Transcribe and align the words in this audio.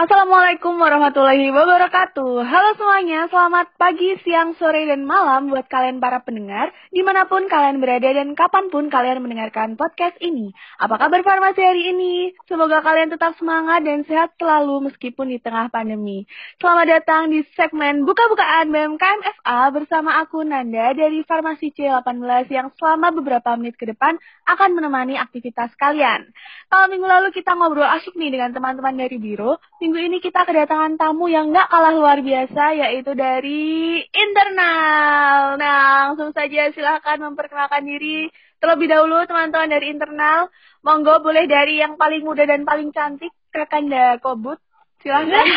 Assalamualaikum 0.00 0.80
warahmatullahi 0.80 1.52
wabarakatuh. 1.52 2.40
Halo 2.40 2.72
semuanya, 2.80 3.28
selamat 3.28 3.76
pagi, 3.76 4.16
siang, 4.24 4.56
sore, 4.56 4.88
dan 4.88 5.04
malam 5.04 5.52
buat 5.52 5.68
kalian 5.68 6.00
para 6.00 6.24
pendengar, 6.24 6.72
di 6.88 7.04
mana 7.04 7.28
pun 7.28 7.44
kalian 7.44 7.84
berada 7.84 8.08
dan 8.08 8.32
kapan 8.32 8.72
pun 8.72 8.88
kalian 8.88 9.20
mendengarkan 9.20 9.76
podcast 9.76 10.16
ini. 10.24 10.56
Apa 10.80 10.96
kabar 10.96 11.20
farmasi 11.20 11.60
hari 11.60 11.92
ini? 11.92 12.32
Semoga 12.48 12.80
kalian 12.80 13.12
tetap 13.12 13.36
semangat 13.36 13.84
dan 13.84 14.00
sehat 14.08 14.32
selalu 14.40 14.88
meskipun 14.88 15.28
di 15.28 15.36
tengah 15.36 15.68
pandemi. 15.68 16.24
Selamat 16.56 16.96
datang 16.96 17.28
di 17.28 17.44
segmen 17.52 18.08
Buka-Bukaan 18.08 18.72
BMKM 18.72 19.20
FA 19.44 19.68
bersama 19.68 20.16
aku 20.24 20.40
Nanda 20.48 20.96
dari 20.96 21.20
Farmasi 21.28 21.76
C18 21.76 22.48
yang 22.48 22.72
selama 22.80 23.12
beberapa 23.12 23.52
menit 23.60 23.76
ke 23.76 23.84
depan 23.84 24.16
akan 24.48 24.80
menemani 24.80 25.20
aktivitas 25.20 25.76
kalian. 25.76 26.24
Kalau 26.72 26.88
minggu 26.88 27.04
lalu 27.04 27.36
kita 27.36 27.52
ngobrol 27.52 27.84
asyik 27.84 28.16
nih 28.16 28.32
dengan 28.32 28.56
teman-teman 28.56 28.96
dari 28.96 29.20
Biro, 29.20 29.60
ini 29.96 30.22
kita 30.22 30.46
kedatangan 30.46 30.94
tamu 30.94 31.26
yang 31.26 31.50
nggak 31.50 31.66
kalah 31.66 31.90
luar 31.90 32.22
biasa 32.22 32.76
yaitu 32.78 33.16
dari 33.18 33.98
internal. 34.06 35.56
Nah, 35.58 36.10
langsung 36.12 36.30
saja 36.30 36.70
silahkan 36.70 37.18
memperkenalkan 37.18 37.82
diri 37.82 38.30
terlebih 38.60 38.86
dahulu 38.92 39.24
teman-teman 39.26 39.72
dari 39.72 39.90
internal. 39.90 40.52
Monggo 40.86 41.24
boleh 41.24 41.48
dari 41.50 41.82
yang 41.82 41.98
paling 41.98 42.22
muda 42.22 42.46
dan 42.46 42.62
paling 42.62 42.94
cantik, 42.94 43.32
Kakanda 43.50 44.20
Kobut. 44.22 44.60
Silahkan. 45.00 45.48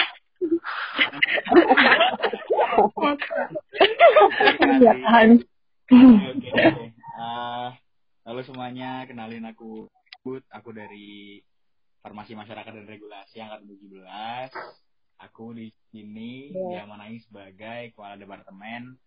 Uh, 7.14 7.68
halo 8.26 8.42
semuanya, 8.42 9.06
kenalin 9.06 9.45
aku 9.45 9.86
Kobut. 10.23 10.44
Aku 10.50 10.73
dari 10.73 11.44
Farmasi 12.04 12.36
Masyarakat 12.36 12.72
dan 12.76 12.84
Regulasi 12.84 13.40
angkatan 13.40 13.64
17. 13.80 14.04
Aku 15.23 15.56
di 15.56 15.72
sini 15.88 16.52
yeah. 16.52 16.84
diamanahi 16.84 17.23
sebagai 17.23 17.95
Kepala 17.95 18.20
Departemen 18.20 19.00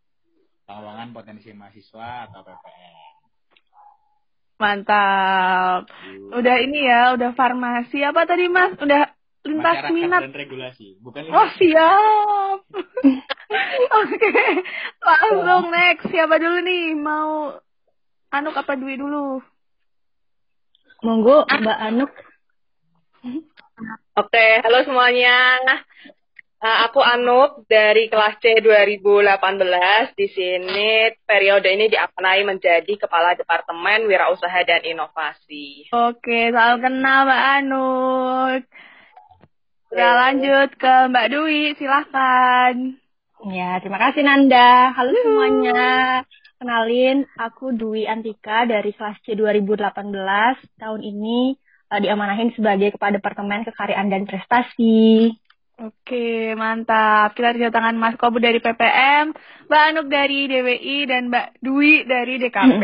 Pengembangan 0.65 1.13
Potensi 1.13 1.53
Mahasiswa 1.53 2.25
atau 2.27 2.41
PPN. 2.41 3.13
Mantap. 4.57 5.93
Udah 6.33 6.57
ini 6.65 6.89
ya, 6.89 7.13
udah 7.13 7.37
farmasi 7.37 8.01
apa 8.01 8.25
tadi 8.25 8.49
Mas? 8.49 8.73
Udah 8.81 9.13
lintas 9.45 9.77
Masyarakat 9.85 9.93
minat. 9.93 10.21
dan 10.25 10.35
regulasi, 10.35 10.97
bukan 11.05 11.29
Oh 11.29 11.49
siap. 11.61 12.59
Oke, 14.01 14.29
langsung 15.05 15.69
next. 15.69 16.09
Siapa 16.09 16.41
dulu 16.41 16.59
nih? 16.65 16.97
Mau 16.97 17.61
Anuk 18.33 18.57
apa 18.57 18.75
Dwi 18.75 18.99
dulu? 18.99 19.39
Monggo 21.05 21.45
Mbak 21.47 21.79
Anuk. 21.93 22.13
Oke, 24.17 24.47
halo 24.65 24.79
semuanya. 24.87 25.61
Uh, 26.57 26.89
aku 26.89 27.05
Anuk 27.05 27.69
dari 27.69 28.09
kelas 28.09 28.41
C 28.41 28.65
2018. 28.65 30.17
Di 30.17 30.27
sini 30.33 31.13
periode 31.29 31.69
ini 31.69 31.93
diamanai 31.93 32.49
menjadi 32.49 32.97
Kepala 32.97 33.37
Departemen 33.37 34.09
Wirausaha 34.09 34.65
dan 34.65 34.81
Inovasi. 34.81 35.93
Oke, 35.93 36.49
salam 36.49 36.81
kenal 36.81 37.29
Mbak 37.29 37.43
Anuk. 37.61 38.63
Ya 39.93 40.11
lanjut 40.17 40.71
ke 40.81 40.95
Mbak 41.13 41.27
Dwi, 41.29 41.63
silahkan. 41.77 42.75
Ya, 43.53 43.77
terima 43.85 44.01
kasih 44.01 44.25
Nanda. 44.25 44.97
Halo 44.97 45.13
semuanya. 45.13 46.25
Kenalin, 46.57 47.29
aku 47.37 47.77
Dwi 47.77 48.09
Antika 48.09 48.65
dari 48.65 48.97
kelas 48.97 49.21
C 49.29 49.37
2018. 49.37 49.93
Tahun 50.81 51.03
ini 51.05 51.53
uh, 51.91 52.01
diamanahin 52.01 52.53
sebagai 52.55 52.95
Kepala 52.95 53.19
Departemen 53.19 53.67
Kekaryaan 53.67 54.09
dan 54.11 54.27
Prestasi. 54.27 55.35
Oke, 55.77 56.57
mantap. 56.57 57.37
Kita 57.37 57.53
kedatangan 57.53 58.01
Mas 58.01 58.17
Kobu 58.17 58.41
dari 58.41 58.65
PPM, 58.65 59.37
Mbak 59.69 59.83
Anuk 59.93 60.07
dari 60.09 60.49
DWI, 60.49 60.99
dan 61.05 61.29
Mbak 61.29 61.61
Dwi 61.61 61.93
dari 62.09 62.35
DKP. 62.41 62.83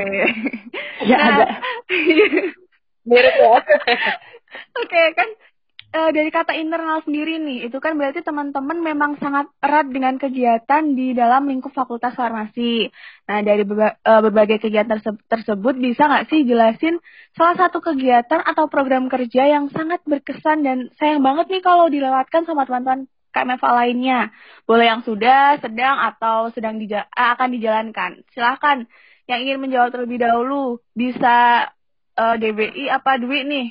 Ya, 1.08 1.16
Nah, 1.18 1.28
agak. 1.40 1.50
Mirip 3.08 3.34
ya. 3.34 3.58
Oke, 4.84 5.02
kan 5.16 5.28
eh, 5.92 6.10
dari 6.16 6.30
kata 6.32 6.56
internal 6.56 7.04
sendiri 7.04 7.36
nih, 7.36 7.68
itu 7.68 7.76
kan 7.76 8.00
berarti 8.00 8.24
teman-teman 8.24 8.80
memang 8.80 9.20
sangat 9.20 9.52
erat 9.60 9.86
dengan 9.92 10.16
kegiatan 10.16 10.82
di 10.96 11.12
dalam 11.12 11.44
lingkup 11.44 11.72
Fakultas 11.76 12.16
Farmasi. 12.16 12.88
Nah, 13.28 13.44
dari 13.44 13.62
berba- 13.68 14.00
eh, 14.00 14.20
berbagai 14.24 14.58
kegiatan 14.64 14.88
terse- 14.98 15.24
tersebut 15.28 15.76
bisa 15.76 16.08
nggak 16.08 16.32
sih 16.32 16.48
jelasin 16.48 16.96
salah 17.36 17.56
satu 17.60 17.84
kegiatan 17.84 18.40
atau 18.40 18.66
program 18.72 19.12
kerja 19.12 19.44
yang 19.44 19.68
sangat 19.68 20.00
berkesan 20.08 20.64
dan 20.64 20.78
sayang 20.96 21.20
banget 21.20 21.52
nih 21.52 21.62
kalau 21.64 21.92
dilewatkan 21.92 22.48
sama 22.48 22.64
teman-teman 22.64 23.04
KMFA 23.32 23.70
lainnya. 23.72 24.32
Boleh 24.64 24.88
yang 24.92 25.00
sudah, 25.04 25.60
sedang, 25.60 25.96
atau 26.08 26.48
sedang 26.56 26.80
dija- 26.80 27.08
eh, 27.12 27.28
akan 27.36 27.48
dijalankan. 27.52 28.10
Silahkan 28.32 28.88
yang 29.28 29.38
ingin 29.44 29.60
menjawab 29.60 29.92
terlebih 29.92 30.24
dahulu 30.24 30.80
bisa 30.96 31.68
eh, 32.16 32.34
DBI 32.40 32.88
apa 32.88 33.20
Dwi 33.20 33.44
nih? 33.44 33.68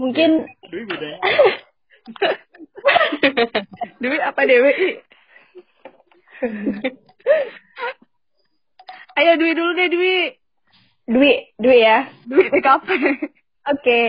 Mungkin 0.00 0.48
Dwi 0.72 0.82
bedanya. 0.88 1.20
Dwi 4.00 4.16
apa 4.16 4.40
DWI? 4.48 4.90
Ayo 9.20 9.32
Dwi 9.36 9.52
dulu 9.52 9.70
deh 9.76 9.88
Dwi. 9.92 10.16
Dwi, 11.04 11.32
Dwi 11.60 11.76
ya. 11.84 12.08
Dwi 12.24 12.48
DKP. 12.48 12.88
Oke. 13.76 14.00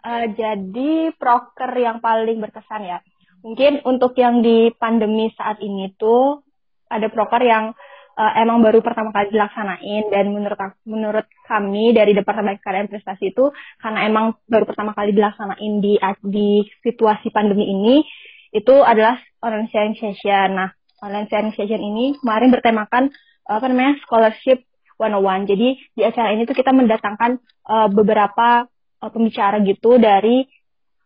Eh, 0.00 0.24
jadi 0.36 1.12
proker 1.16 1.72
yang 1.76 2.04
paling 2.04 2.40
berkesan 2.40 2.84
ya. 2.84 3.00
Mungkin 3.40 3.80
untuk 3.88 4.12
yang 4.20 4.44
di 4.44 4.68
pandemi 4.76 5.32
saat 5.32 5.64
ini 5.64 5.96
tuh 5.96 6.44
ada 6.92 7.08
proker 7.08 7.40
yang 7.40 7.72
eh, 8.20 8.32
emang 8.44 8.60
baru 8.60 8.84
pertama 8.84 9.08
kali 9.16 9.32
dilaksanain 9.32 10.12
dan 10.12 10.28
menurut 10.28 10.60
menurut 10.84 11.26
kami 11.48 11.96
dari 11.96 12.12
Departemen 12.12 12.60
Kekayaan 12.60 12.92
Prestasi 12.92 13.32
itu 13.32 13.48
karena 13.80 14.04
emang 14.04 14.36
baru 14.44 14.68
pertama 14.68 14.92
kali 14.92 15.16
dilaksanain 15.16 15.80
di 15.80 15.96
di 16.28 16.48
situasi 16.84 17.32
pandemi 17.32 17.72
ini 17.72 18.04
itu 18.52 18.74
adalah 18.82 19.16
online 19.40 19.70
sharing 19.72 19.96
session. 19.96 20.58
Nah, 20.58 20.70
online 21.00 21.26
sharing 21.30 21.54
session 21.56 21.80
ini 21.80 22.18
kemarin 22.20 22.52
bertemakan 22.52 23.08
eh, 23.48 23.54
apa 23.56 23.66
namanya 23.70 23.96
scholarship 24.04 24.68
101. 25.00 25.48
Jadi 25.48 25.68
di 25.96 26.02
acara 26.04 26.28
ini 26.36 26.44
tuh 26.44 26.56
kita 26.56 26.76
mendatangkan 26.76 27.40
eh, 27.40 27.88
beberapa 27.88 28.68
eh, 29.00 29.10
pembicara 29.10 29.64
gitu 29.64 29.96
dari 29.96 30.44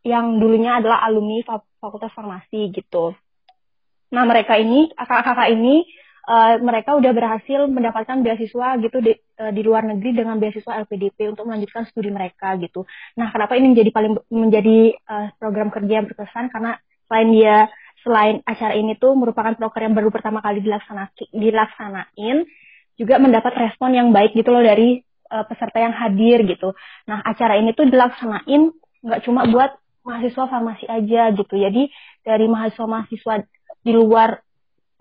yang 0.04 0.36
dulunya 0.36 0.82
adalah 0.82 1.00
alumni 1.06 1.40
Fak- 1.46 1.80
Fakultas 1.80 2.12
Farmasi 2.12 2.68
gitu. 2.76 3.16
Nah, 4.12 4.22
mereka 4.28 4.60
ini, 4.60 4.92
kakak-kakak 4.94 5.48
ini, 5.50 5.82
eh, 6.24 6.54
mereka 6.60 6.96
udah 6.96 7.12
berhasil 7.12 7.60
mendapatkan 7.68 8.24
beasiswa 8.24 8.68
gitu 8.80 8.98
di, 9.04 9.12
eh, 9.14 9.52
di 9.52 9.62
luar 9.64 9.84
negeri 9.84 10.24
dengan 10.24 10.40
beasiswa 10.40 10.80
LPDP 10.84 11.32
untuk 11.32 11.44
melanjutkan 11.48 11.84
studi 11.88 12.08
mereka 12.08 12.56
gitu. 12.60 12.88
Nah, 13.20 13.28
kenapa 13.30 13.56
ini 13.60 13.76
menjadi 13.76 13.90
paling 13.92 14.12
menjadi 14.32 14.78
eh, 14.96 15.26
program 15.36 15.68
kerja 15.68 15.92
yang 16.02 16.06
berkesan? 16.08 16.48
Karena 16.48 16.76
selain 17.08 17.28
dia 17.32 17.56
selain 18.04 18.36
acara 18.44 18.76
ini 18.76 19.00
tuh 19.00 19.16
merupakan 19.16 19.56
proker 19.56 19.80
yang 19.88 19.96
baru 19.96 20.12
pertama 20.12 20.44
kali 20.44 20.60
dilaksana, 20.60 21.08
dilaksanain, 21.32 22.44
juga 23.00 23.16
mendapat 23.16 23.56
respon 23.56 23.96
yang 23.96 24.12
baik 24.12 24.36
gitu 24.36 24.52
loh 24.52 24.60
dari 24.60 25.00
eh, 25.04 25.44
peserta 25.48 25.80
yang 25.80 25.96
hadir 25.96 26.44
gitu. 26.44 26.76
Nah, 27.08 27.24
acara 27.24 27.56
ini 27.56 27.72
tuh 27.72 27.88
dilaksanain 27.88 28.72
nggak 29.04 29.20
cuma 29.24 29.44
buat 29.48 29.76
mahasiswa 30.04 30.44
farmasi 30.46 30.84
aja 30.84 31.32
gitu. 31.32 31.54
Jadi 31.56 31.88
dari 32.20 32.44
mahasiswa-mahasiswa 32.48 33.34
di 33.84 33.92
luar 33.92 34.43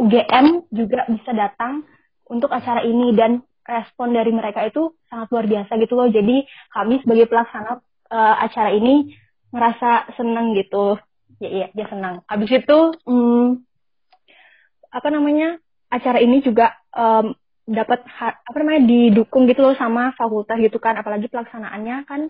UGM 0.04 0.68
juga 0.70 1.08
bisa 1.08 1.32
datang 1.32 1.88
untuk 2.28 2.52
acara 2.52 2.84
ini 2.84 3.16
dan 3.16 3.44
respon 3.64 4.12
dari 4.12 4.36
mereka 4.36 4.68
itu 4.68 4.92
sangat 5.08 5.32
luar 5.32 5.48
biasa 5.48 5.72
gitu 5.80 5.96
loh. 5.96 6.12
Jadi 6.12 6.44
kami 6.76 7.00
sebagai 7.00 7.32
pelaksana 7.32 7.80
eh, 8.12 8.36
acara 8.44 8.76
ini 8.76 9.16
ngerasa 9.56 10.16
seneng 10.20 10.54
gitu. 10.60 11.00
Ya 11.40 11.50
iya, 11.50 11.68
dia 11.72 11.88
senang. 11.88 12.24
Habis 12.28 12.52
itu 12.52 12.80
hmm, 13.08 13.64
apa 14.92 15.08
namanya? 15.10 15.64
acara 15.94 16.18
ini 16.18 16.42
juga 16.42 16.74
em, 16.90 17.38
dapat 17.70 18.02
apa 18.20 18.58
namanya 18.60 18.90
didukung 18.90 19.46
gitu 19.46 19.62
loh 19.64 19.78
sama 19.78 20.12
fakultas 20.18 20.58
gitu 20.60 20.82
kan 20.82 20.98
apalagi 21.00 21.30
pelaksanaannya 21.30 21.98
kan 22.10 22.22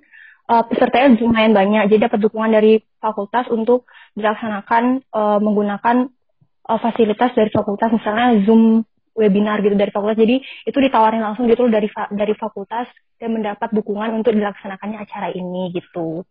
eh, 0.51 0.63
pesertanya 0.67 1.15
lumayan 1.17 1.55
banyak 1.55 1.89
jadi 1.89 2.11
dapat 2.11 2.19
dukungan 2.27 2.51
dari 2.53 2.83
fakultas 2.99 3.47
untuk 3.49 3.87
dilaksanakan 4.19 5.01
eh, 5.01 5.39
menggunakan 5.39 6.11
eh, 6.69 6.79
fasilitas 6.79 7.31
dari 7.35 7.49
fakultas 7.51 7.89
misalnya 7.91 8.43
zoom 8.47 8.83
webinar 9.13 9.61
gitu 9.61 9.77
dari 9.77 9.91
fakultas. 9.93 10.17
Jadi 10.17 10.35
itu 10.41 10.77
ditawarin 10.77 11.21
langsung 11.21 11.45
gitu 11.45 11.69
dari 11.69 11.87
fa- 11.89 12.09
dari 12.09 12.33
fakultas 12.33 12.89
dan 13.21 13.29
mendapat 13.33 13.69
dukungan 13.71 14.09
untuk 14.19 14.33
dilaksanakannya 14.33 14.99
acara 14.99 15.29
ini 15.31 15.71
gitu. 15.73 16.25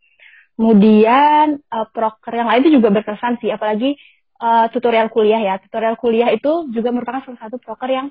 Kemudian 0.58 1.58
eh, 1.62 1.86
proker 1.94 2.32
yang 2.34 2.48
lain 2.50 2.60
itu 2.66 2.72
juga 2.82 2.88
berkesan 2.92 3.38
sih 3.40 3.50
apalagi 3.54 3.96
eh, 4.42 4.66
tutorial 4.74 5.08
kuliah 5.08 5.40
ya. 5.40 5.54
Tutorial 5.62 5.96
kuliah 5.96 6.28
itu 6.34 6.68
juga 6.74 6.90
merupakan 6.90 7.22
salah 7.24 7.40
satu 7.48 7.56
proker 7.62 7.88
yang 7.88 8.08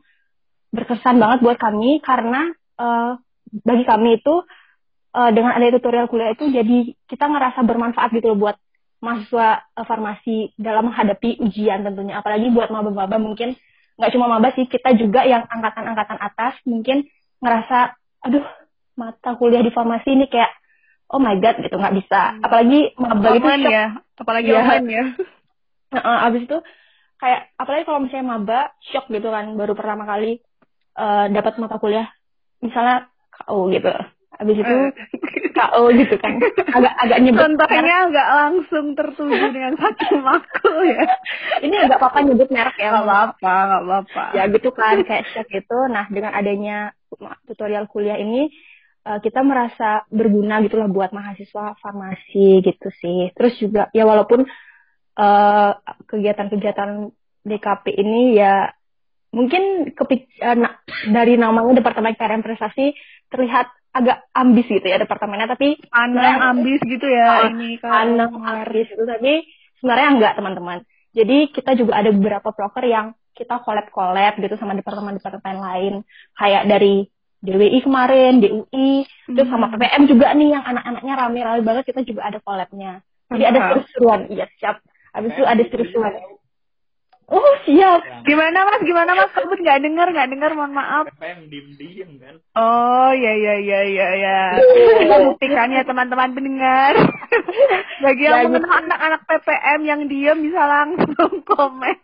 berkesan 0.71 1.19
banget 1.19 1.44
buat 1.44 1.57
kami 1.59 2.00
karena 2.00 2.50
eh, 2.79 3.12
bagi 3.68 3.83
kami 3.83 4.23
itu 4.23 4.35
eh, 5.19 5.31
dengan 5.35 5.51
ada 5.59 5.68
tutorial 5.75 6.07
kuliah 6.07 6.31
itu 6.31 6.47
jadi 6.47 6.95
kita 7.12 7.25
ngerasa 7.27 7.59
bermanfaat 7.68 8.09
gitu 8.15 8.31
loh 8.33 8.39
buat 8.39 8.57
mahasiswa 9.01 9.65
uh, 9.75 9.86
farmasi 9.86 10.53
dalam 10.56 10.94
menghadapi 10.94 11.42
ujian 11.42 11.81
tentunya. 11.81 12.21
Apalagi 12.21 12.53
buat 12.53 12.69
maba-maba 12.69 13.18
mungkin 13.18 13.57
nggak 13.98 14.12
cuma 14.15 14.30
maba 14.30 14.53
sih, 14.56 14.65
kita 14.69 14.95
juga 14.95 15.25
yang 15.27 15.45
angkatan-angkatan 15.50 16.18
atas 16.21 16.57
mungkin 16.65 17.06
ngerasa, 17.42 17.98
aduh 18.24 18.45
mata 18.95 19.33
kuliah 19.36 19.65
di 19.65 19.74
farmasi 19.74 20.13
ini 20.13 20.25
kayak 20.30 20.53
oh 21.12 21.19
my 21.19 21.36
god 21.42 21.59
gitu 21.59 21.75
nggak 21.75 21.98
bisa. 21.98 22.38
Hmm. 22.38 22.45
Apalagi 22.45 22.80
maba 22.95 23.30
itu 23.36 23.50
ya, 23.68 23.86
apalagi 24.15 24.50
ya. 24.53 24.57
online 24.62 24.89
ya. 24.89 25.06
Uh, 25.92 26.24
abis 26.24 26.47
itu 26.47 26.56
kayak 27.19 27.51
apalagi 27.59 27.83
kalau 27.83 28.00
misalnya 28.00 28.31
maba 28.31 28.59
shock 28.80 29.12
gitu 29.12 29.27
kan 29.27 29.51
baru 29.59 29.75
pertama 29.75 30.07
kali 30.07 30.39
uh, 30.95 31.27
dapat 31.27 31.59
mata 31.59 31.83
kuliah 31.83 32.07
misalnya 32.63 33.12
KO 33.27 33.68
gitu 33.75 33.92
habis 34.39 34.57
itu 34.57 34.75
eh. 34.75 34.92
KO 35.51 35.92
gitu 35.94 36.16
kan. 36.18 36.39
Agak 36.72 36.94
agak 36.98 37.19
nyebut 37.22 37.42
contohnya 37.44 37.95
agak 38.07 38.28
langsung 38.31 38.86
tertuju 38.95 39.45
dengan 39.51 39.74
satu 39.75 40.18
makul 40.24 40.78
ya. 40.88 41.04
Ini 41.62 41.75
agak 41.88 41.98
apa-apa 42.00 42.19
nyebut 42.25 42.50
merek 42.50 42.78
ya 42.80 42.89
nggak 42.95 43.06
apa-apa 43.06 43.56
nggak 43.68 43.83
apa-apa. 43.86 44.24
Ya 44.33 44.44
gitu 44.50 44.69
kan 44.72 44.98
kayak 45.04 45.28
shock 45.36 45.50
itu 45.51 45.78
nah 45.92 46.06
dengan 46.07 46.31
adanya 46.33 46.95
tutorial 47.45 47.86
kuliah 47.92 48.16
ini 48.18 48.50
uh, 49.06 49.19
kita 49.19 49.44
merasa 49.44 50.07
berguna 50.07 50.63
gitulah 50.63 50.88
buat 50.88 51.12
mahasiswa 51.12 51.75
farmasi 51.78 52.63
gitu 52.63 52.89
sih. 52.98 53.30
Terus 53.36 53.54
juga 53.60 53.92
ya 53.92 54.07
walaupun 54.07 54.48
kegiatan 55.12 56.50
kegiatan-kegiatan 56.50 57.13
DKP 57.45 57.86
ini 58.00 58.39
ya 58.39 58.72
mungkin 59.36 59.94
kepik 59.94 60.31
uh, 60.42 60.57
dari 61.12 61.36
namanya 61.38 61.78
Departemen 61.78 62.16
Karya 62.16 62.42
Prestasi 62.42 62.95
terlihat 63.30 63.69
agak 63.92 64.24
ambis 64.32 64.66
gitu 64.72 64.88
ya 64.88 64.98
departemennya 65.00 65.52
tapi 65.52 65.76
aneh 65.92 66.36
ambis 66.40 66.80
gitu 66.84 67.08
ya 67.08 67.28
uh, 67.28 67.52
ini 67.52 67.76
kan 67.80 68.16
ambis 68.20 68.88
itu 68.88 69.04
tapi 69.04 69.44
sebenarnya 69.80 70.10
enggak 70.16 70.34
teman-teman 70.40 70.80
jadi 71.12 71.52
kita 71.52 71.76
juga 71.76 72.00
ada 72.00 72.10
beberapa 72.16 72.56
broker 72.56 72.86
yang 72.88 73.12
kita 73.36 73.60
collab 73.64 73.92
collab 73.92 74.40
gitu 74.40 74.56
sama 74.56 74.76
departemen-departemen 74.80 75.60
lain 75.60 75.94
kayak 76.40 76.68
dari 76.68 77.08
DWI 77.42 77.82
kemarin, 77.82 78.38
DUI, 78.38 79.02
hmm. 79.02 79.34
terus 79.34 79.50
sama 79.50 79.74
PPM 79.74 80.06
juga 80.06 80.30
nih 80.38 80.54
yang 80.54 80.62
anak-anaknya 80.62 81.14
rame-rame 81.18 81.62
banget 81.66 81.84
kita 81.90 82.06
juga 82.06 82.30
ada 82.30 82.38
collabnya. 82.38 83.02
Jadi 83.34 83.44
ada 83.50 83.60
seru-seruan, 83.74 84.30
iya 84.30 84.46
siap. 84.62 84.78
Habis 85.10 85.34
itu 85.34 85.44
ada 85.50 85.64
seru-seruan. 85.66 86.14
Oh 87.31 87.54
siap. 87.63 88.28
Gimana 88.28 88.68
mas? 88.68 88.83
Gimana 88.83 89.16
mas? 89.16 89.31
Kamu 89.31 89.56
nggak 89.56 89.80
dengar? 89.88 90.07
Nggak 90.12 90.30
dengar? 90.36 90.51
Mohon 90.51 90.74
maaf. 90.75 91.06
PPM 91.16 91.48
diem-diem 91.48 92.12
kan? 92.19 92.36
Oh 92.60 93.12
ya 93.16 93.33
ya 93.39 93.56
ya 93.63 93.80
ya 93.88 94.07
ya. 94.19 94.39
Kita 95.00 95.16
buktikan 95.31 95.72
ya 95.72 95.88
teman-teman 95.88 96.36
pendengar. 96.36 97.00
Bagi 98.04 98.28
yang 98.28 98.36
ya, 98.36 98.45
mengenal 98.51 98.83
anak-anak 98.83 99.22
PPM 99.31 99.80
yang 99.88 100.01
diem 100.12 100.38
bisa 100.44 100.62
langsung 100.68 101.33
komen 101.56 102.00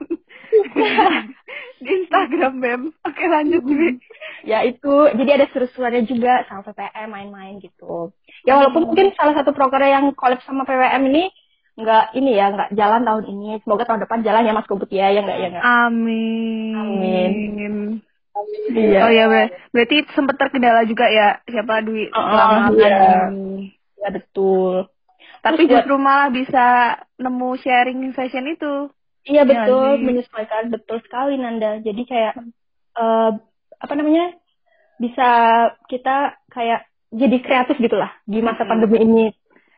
di 1.84 1.90
Instagram 1.92 2.54
Bem. 2.64 2.82
Oke 3.04 3.28
lanjut 3.28 3.68
Dwi. 3.68 4.00
Ya 4.48 4.64
itu, 4.64 5.12
jadi 5.12 5.44
ada 5.44 5.46
seru-seruannya 5.52 6.08
juga 6.08 6.48
sama 6.48 6.72
PPM 6.72 7.12
main-main 7.12 7.60
gitu. 7.60 8.16
Ya 8.48 8.56
walaupun 8.56 8.96
mungkin 8.96 9.12
salah 9.20 9.36
satu 9.36 9.52
proker 9.52 9.84
yang 9.84 10.08
collab 10.16 10.40
sama 10.48 10.64
PPM 10.64 11.04
ini 11.12 11.28
nggak 11.78 12.06
ini 12.18 12.32
ya 12.34 12.50
nggak 12.50 12.74
jalan 12.74 13.06
tahun 13.06 13.26
ini. 13.30 13.62
Semoga 13.62 13.86
tahun 13.86 14.02
depan 14.04 14.26
jalan 14.26 14.44
ya 14.50 14.54
mas 14.58 14.66
Kubut 14.66 14.90
ya 14.90 15.14
ya 15.14 15.22
nggak 15.22 15.38
ya 15.38 15.48
nggak? 15.54 15.64
Amin. 15.64 16.74
Amin. 16.74 17.76
Iya. 18.74 19.00
Oh 19.06 19.12
ya 19.14 19.26
ber 19.30 19.54
berarti 19.74 20.06
sempat 20.14 20.38
terkendala 20.38 20.86
juga 20.86 21.10
ya 21.10 21.42
siapa 21.46 21.82
Dwi? 21.86 22.10
Oh, 22.14 22.22
selama 22.22 22.74
iya. 22.78 23.30
Ya 23.98 24.10
betul. 24.14 24.90
Tapi 25.42 25.64
Terus 25.66 25.72
justru 25.80 25.96
buat... 25.98 26.06
malah 26.06 26.30
bisa 26.34 26.66
nemu 27.18 27.50
sharing 27.62 28.00
session 28.14 28.46
itu. 28.50 28.90
Iya 29.28 29.44
betul, 29.44 30.00
ya, 30.00 30.04
menyesuaikan. 30.04 30.72
Betul 30.72 31.04
sekali 31.04 31.36
Nanda. 31.36 31.84
Jadi 31.84 32.02
kayak 32.08 32.34
uh, 32.96 33.32
apa 33.78 33.94
namanya? 33.94 34.34
Bisa 34.98 35.30
kita 35.92 36.42
kayak 36.50 36.90
jadi 37.14 37.38
kreatif 37.40 37.78
gitulah 37.80 38.12
di 38.28 38.42
masa 38.42 38.66
pandemi 38.68 38.98
ini 39.00 39.26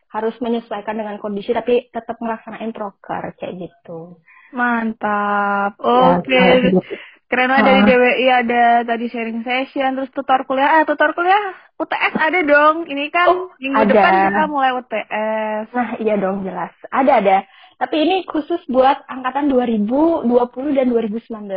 harus 0.10 0.36
menyesuaikan 0.42 0.98
dengan 0.98 1.22
kondisi 1.22 1.54
tapi 1.54 1.90
tetap 1.94 2.18
melaksanain 2.18 2.74
proker 2.74 3.38
kayak 3.38 3.70
gitu. 3.70 4.18
Mantap. 4.54 5.78
Ya, 5.78 6.18
Oke. 6.18 6.26
Okay. 6.26 6.50
Ya, 6.74 6.82
Keren 7.30 7.54
ada 7.54 7.70
di 7.78 7.82
DWI 7.86 8.26
ada 8.26 8.64
tadi 8.90 9.06
sharing 9.06 9.46
session 9.46 9.94
terus 9.94 10.10
tutor 10.10 10.50
kuliah. 10.50 10.82
Eh 10.82 10.86
tutor 10.90 11.14
kuliah 11.14 11.54
UTS 11.78 12.14
ada 12.18 12.42
dong. 12.42 12.90
Ini 12.90 13.06
kan 13.14 13.30
oh, 13.30 13.54
minggu 13.62 13.86
ada. 13.86 13.92
depan 13.94 14.14
kita 14.26 14.44
mulai 14.50 14.72
UTS. 14.74 15.66
Nah, 15.70 15.90
iya 16.02 16.18
dong 16.18 16.42
jelas. 16.42 16.74
Ada 16.90 17.22
ada. 17.22 17.38
Tapi 17.80 17.96
ini 17.96 18.28
khusus 18.28 18.60
buat 18.68 19.08
angkatan 19.08 19.48
2020 19.48 20.28
dan 20.76 20.92
2019. 20.92 21.48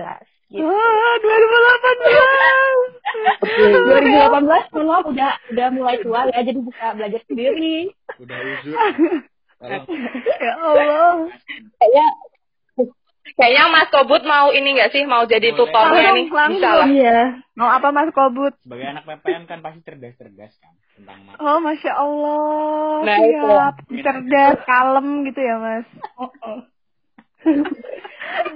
Gitu. 0.55 0.63
Wah, 0.63 1.15
2018. 1.19 3.03
2018 3.51 4.73
mohon 4.77 4.87
maaf 4.87 5.05
udah 5.11 5.33
udah 5.51 5.67
mulai 5.75 5.97
tua 5.99 6.31
ya 6.31 6.47
jadi 6.47 6.61
bisa 6.63 6.95
belajar 6.95 7.21
sendiri. 7.27 7.91
Udah 8.23 8.39
uzur. 8.39 8.77
ya 10.47 10.53
Allah. 10.63 11.27
Kayaknya 11.83 12.07
Kayaknya 13.33 13.65
Mas 13.73 13.89
Kobut 13.89 14.23
mau 14.29 14.53
ini 14.53 14.69
nggak 14.77 14.93
sih 14.93 15.03
mau 15.09 15.25
jadi 15.25 15.57
tutornya 15.57 16.13
nih? 16.13 16.27
Bisa 16.29 16.71
lah. 16.77 16.89
Iya. 16.89 17.21
Mau 17.57 17.69
apa 17.69 17.89
Mas 17.89 18.13
Kobut? 18.13 18.53
Sebagai 18.65 18.87
anak 18.89 19.05
PPN 19.09 19.45
kan 19.49 19.59
pasti 19.65 19.81
cerdas-cerdas 19.85 20.53
kan 20.61 20.73
tentang 20.97 21.19
mas. 21.25 21.37
Oh 21.41 21.59
masya 21.61 21.93
Allah. 21.97 22.97
Nah, 23.09 23.17
siap. 23.19 23.75
Itu. 23.89 24.05
Cerdas, 24.05 24.59
kalem 24.69 25.07
gitu 25.29 25.41
ya 25.41 25.57
Mas. 25.57 25.87
Oh, 26.21 26.31
oh 26.45 26.61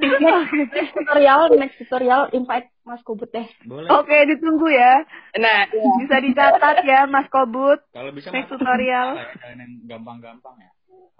next 0.72 0.94
tutorial, 0.94 1.50
next 1.58 1.76
tutorial 1.82 2.30
invite 2.30 2.70
Mas 2.86 3.02
Kobut 3.02 3.30
deh. 3.34 3.46
Boleh. 3.66 3.90
Oke, 3.90 4.14
ditunggu 4.30 4.70
ya. 4.70 5.02
Nah, 5.42 5.66
ya. 5.66 5.90
bisa 5.98 6.16
dicatat 6.22 6.86
ya 6.86 7.10
Mas 7.10 7.26
Kobut. 7.28 7.82
Kalau 7.90 8.14
bisa 8.14 8.30
next 8.30 8.52
tutorial. 8.54 9.18
yang 9.42 9.72
gampang-gampang 9.90 10.54
ya. 10.62 10.70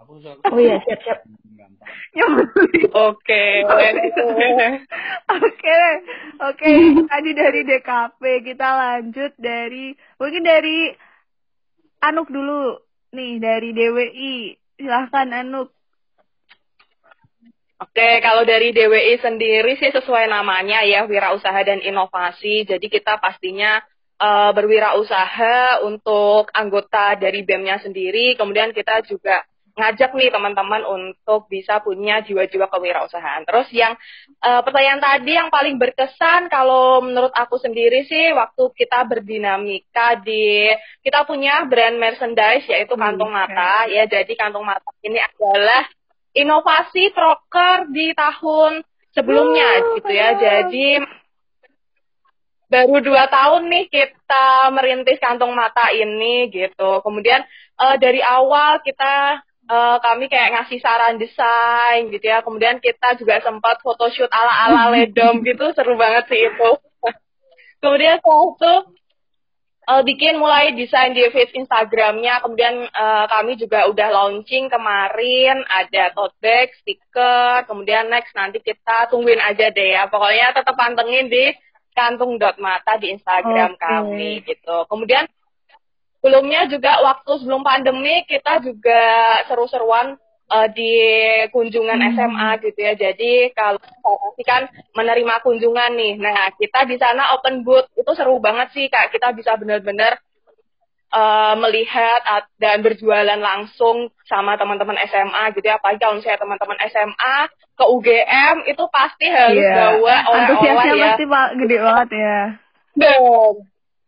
Aku 0.04 0.20
suka. 0.20 0.44
Oh 0.52 0.60
iya, 0.60 0.78
siap-siap. 0.84 1.24
Gampang. 1.56 1.88
Oke. 2.92 3.44
Oke. 5.40 5.80
Oke, 6.36 6.70
tadi 7.08 7.30
dari 7.32 7.60
DKP 7.64 8.20
kita 8.44 8.68
lanjut 8.76 9.32
dari 9.40 9.96
mungkin 10.20 10.44
dari 10.44 10.92
Anuk 12.04 12.28
dulu. 12.28 12.76
Nih, 13.16 13.40
dari 13.40 13.72
DWI. 13.72 14.36
Silahkan 14.76 15.32
Anuk. 15.32 15.72
Oke, 17.76 18.20
kalau 18.25 18.44
dari 18.44 18.72
DWI 18.72 19.20
sendiri 19.20 19.76
sih 19.80 19.92
sesuai 19.92 20.28
namanya 20.28 20.84
ya, 20.84 21.04
wirausaha 21.08 21.60
dan 21.64 21.80
inovasi. 21.80 22.68
Jadi 22.68 22.88
kita 22.88 23.20
pastinya 23.20 23.80
uh, 24.20 24.52
berwirausaha 24.52 25.84
untuk 25.84 26.48
anggota 26.56 27.16
dari 27.16 27.44
BEM-nya 27.44 27.80
sendiri. 27.80 28.36
Kemudian 28.36 28.72
kita 28.72 29.04
juga 29.04 29.44
ngajak 29.76 30.16
nih 30.16 30.33
teman-teman 30.33 30.88
untuk 30.88 31.52
bisa 31.52 31.85
punya 31.85 32.25
jiwa-jiwa 32.25 32.73
kewirausahaan. 32.73 33.45
Terus 33.45 33.68
yang 33.76 33.92
uh, 34.40 34.64
pertanyaan 34.64 35.04
tadi 35.04 35.37
yang 35.37 35.52
paling 35.52 35.76
berkesan 35.76 36.49
kalau 36.49 37.04
menurut 37.04 37.30
aku 37.37 37.61
sendiri 37.61 38.09
sih 38.09 38.33
waktu 38.33 38.73
kita 38.73 39.04
berdinamika 39.04 40.16
di 40.25 40.73
kita 41.04 41.28
punya 41.28 41.68
brand 41.68 42.00
merchandise 42.00 42.64
yaitu 42.73 42.97
kantong 42.97 43.28
mata 43.28 43.85
ya. 43.92 44.09
Jadi 44.09 44.33
kantong 44.33 44.64
mata 44.64 44.88
ini 45.04 45.21
adalah 45.21 45.85
inovasi 46.33 47.12
proker 47.12 47.92
di 47.92 48.16
tahun 48.16 48.80
sebelumnya 49.12 49.68
oh, 49.85 50.00
gitu 50.00 50.12
ya. 50.12 50.40
Jadi 50.40 51.04
baru 52.66 52.99
dua 53.04 53.28
tahun 53.28 53.68
nih 53.71 53.85
kita 53.92 54.73
merintis 54.73 55.21
kantong 55.21 55.52
mata 55.52 55.92
ini 55.92 56.49
gitu. 56.49 57.04
Kemudian 57.04 57.45
uh, 57.76 57.97
dari 58.00 58.25
awal 58.25 58.80
kita 58.80 59.45
uh, 59.68 59.96
kami 60.02 60.30
kayak 60.30 60.54
ngasih 60.56 60.78
saran 60.80 61.18
desain 61.18 62.11
gitu 62.11 62.26
ya. 62.26 62.42
Kemudian 62.42 62.78
kita 62.78 63.18
juga 63.18 63.42
sempat 63.42 63.82
photoshoot 63.82 64.30
ala-ala 64.30 64.90
ledom 64.94 65.42
gitu, 65.42 65.70
seru 65.75 65.94
banget 65.94 66.26
sih 66.30 66.40
itu. 66.46 66.70
Kemudian 67.82 68.18
setelah 68.18 68.46
itu 68.56 68.73
uh, 69.87 70.02
bikin 70.02 70.35
mulai 70.37 70.75
desain 70.75 71.14
di 71.14 71.23
feed 71.30 71.54
Instagramnya, 71.54 72.42
kemudian 72.42 72.90
uh, 72.90 73.25
kami 73.30 73.54
juga 73.54 73.87
udah 73.87 74.08
launching 74.11 74.66
kemarin 74.66 75.62
ada 75.70 76.11
tote 76.12 76.35
bag, 76.42 76.75
stiker, 76.82 77.62
kemudian 77.70 78.11
next 78.11 78.35
nanti 78.35 78.58
kita 78.58 79.06
tungguin 79.08 79.38
aja 79.38 79.70
deh 79.70 79.94
ya, 79.94 80.11
pokoknya 80.11 80.56
tetap 80.56 80.75
pantengin 80.75 81.30
di 81.30 81.54
kantung 81.96 82.37
dot 82.37 82.61
mata 82.61 83.00
di 83.00 83.08
Instagram 83.14 83.78
okay. 83.78 83.80
kami 83.80 84.30
gitu. 84.44 84.85
Kemudian 84.90 85.25
sebelumnya 86.26 86.66
juga 86.66 86.99
waktu 87.06 87.38
sebelum 87.38 87.62
pandemi 87.62 88.26
kita 88.26 88.59
juga 88.59 89.02
seru-seruan 89.47 90.18
uh, 90.50 90.68
di 90.75 90.99
kunjungan 91.54 92.02
hmm. 92.02 92.11
SMA 92.18 92.50
gitu 92.66 92.78
ya. 92.83 92.99
Jadi 92.99 93.54
kalau 93.54 93.78
pasti 93.78 94.42
kan 94.42 94.66
menerima 94.99 95.38
kunjungan 95.47 95.95
nih. 95.95 96.18
Nah, 96.18 96.50
kita 96.59 96.83
di 96.90 96.99
sana 96.99 97.38
open 97.38 97.62
booth 97.62 97.87
itu 97.95 98.11
seru 98.18 98.42
banget 98.42 98.75
sih 98.75 98.90
Kak. 98.90 99.14
Kita 99.14 99.30
bisa 99.38 99.54
benar-benar 99.54 100.18
uh, 101.14 101.54
melihat 101.62 102.26
dan 102.59 102.83
berjualan 102.83 103.38
langsung 103.38 104.11
sama 104.26 104.59
teman-teman 104.59 104.99
SMA 105.06 105.54
gitu 105.54 105.62
ya 105.71 105.78
apalagi 105.78 106.02
kalau 106.02 106.18
misalnya 106.18 106.42
teman-teman 106.42 106.78
SMA 106.90 107.37
ke 107.76 107.85
UGM 107.87 108.56
itu 108.66 108.85
pasti 108.90 109.26
harus 109.30 109.62
yeah. 109.62 109.95
bawa 109.95 110.16
oleh-oleh 110.35 110.66
ya 110.99 111.14
pasti 111.14 111.25
gede 111.62 111.76
banget 111.78 112.09
ya 112.11 112.40
benar 112.97 113.52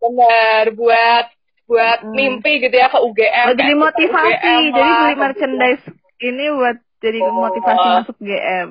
benar 0.00 0.64
buat 0.74 1.37
buat 1.68 2.00
hmm. 2.00 2.12
mimpi 2.16 2.64
gitu 2.64 2.72
ya 2.72 2.88
ke 2.88 2.98
UGM 2.98 3.46
oh, 3.52 3.56
jadi 3.60 3.74
motivasi 3.76 4.32
UGM 4.32 4.62
jadi 4.72 4.90
beli 4.96 5.14
merchandise 5.20 5.84
ini 6.18 6.44
buat 6.56 6.76
jadi 6.98 7.18
oh. 7.22 7.32
motivasi 7.36 7.86
masuk 8.00 8.16
GM 8.18 8.68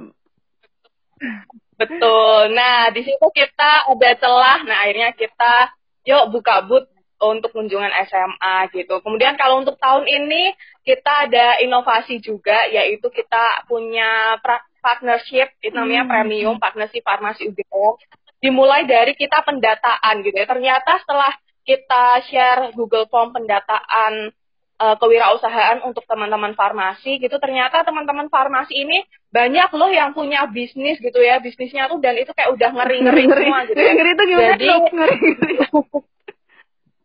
betul 1.78 2.42
nah 2.58 2.90
di 2.90 3.02
situ 3.06 3.26
kita 3.32 3.86
ada 3.86 4.12
celah 4.18 4.60
nah 4.66 4.78
akhirnya 4.82 5.14
kita 5.14 5.78
yuk 6.10 6.34
buka 6.34 6.66
booth 6.66 6.90
untuk 7.18 7.50
kunjungan 7.54 7.90
SMA 8.06 8.70
gitu. 8.74 9.02
Kemudian 9.02 9.34
kalau 9.36 9.62
untuk 9.66 9.78
tahun 9.82 10.06
ini 10.06 10.54
kita 10.86 11.28
ada 11.28 11.58
inovasi 11.66 12.22
juga 12.22 12.70
yaitu 12.70 13.10
kita 13.10 13.66
punya 13.66 14.38
partnership 14.80 15.52
itu 15.60 15.74
namanya 15.74 16.06
hmm. 16.06 16.12
premium 16.14 16.56
partnership 16.62 17.02
farmasi 17.02 17.50
UGM. 17.50 17.98
Dimulai 18.38 18.86
dari 18.86 19.18
kita 19.18 19.42
pendataan 19.42 20.22
gitu 20.22 20.38
ya. 20.38 20.46
Ternyata 20.46 21.02
setelah 21.02 21.34
kita 21.68 22.24
share 22.32 22.72
Google 22.72 23.12
Form 23.12 23.36
pendataan 23.36 24.32
uh, 24.80 24.96
kewirausahaan 24.96 25.84
untuk 25.84 26.08
teman-teman 26.08 26.56
farmasi 26.56 27.20
gitu. 27.20 27.36
Ternyata 27.44 27.84
teman-teman 27.84 28.32
farmasi 28.32 28.88
ini 28.88 29.04
banyak 29.28 29.70
loh 29.76 29.92
yang 29.92 30.16
punya 30.16 30.48
bisnis 30.48 30.96
gitu 31.04 31.20
ya 31.20 31.44
bisnisnya 31.44 31.92
tuh 31.92 32.00
dan 32.00 32.16
itu 32.16 32.32
kayak 32.32 32.56
udah 32.56 32.70
ngeri 32.72 33.04
ngeri, 33.04 33.24
semua 33.28 33.60
gitu 33.68 33.80
ya. 33.84 33.92
ngeri 34.00 34.12
itu 34.16 34.24
gimana 34.24 34.48
jadi 34.56 34.66
ngeri, 34.72 34.88
ngeri. 34.96 35.18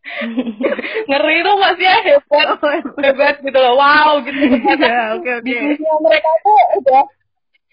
ngeri 1.10 1.36
tuh 1.42 1.56
masih 1.58 1.86
ya? 1.90 1.96
Hebat. 2.06 2.46
Oh, 2.54 3.02
hebat. 3.02 3.34
Gitu 3.42 3.58
loh. 3.58 3.74
Wow 3.74 4.22
gitu. 4.22 4.38
Ya, 4.82 5.18
oke 5.18 5.30
oke. 5.42 5.46
bisnisnya 5.46 5.94
mereka 5.98 6.30
tuh 6.46 6.58
udah 6.78 7.02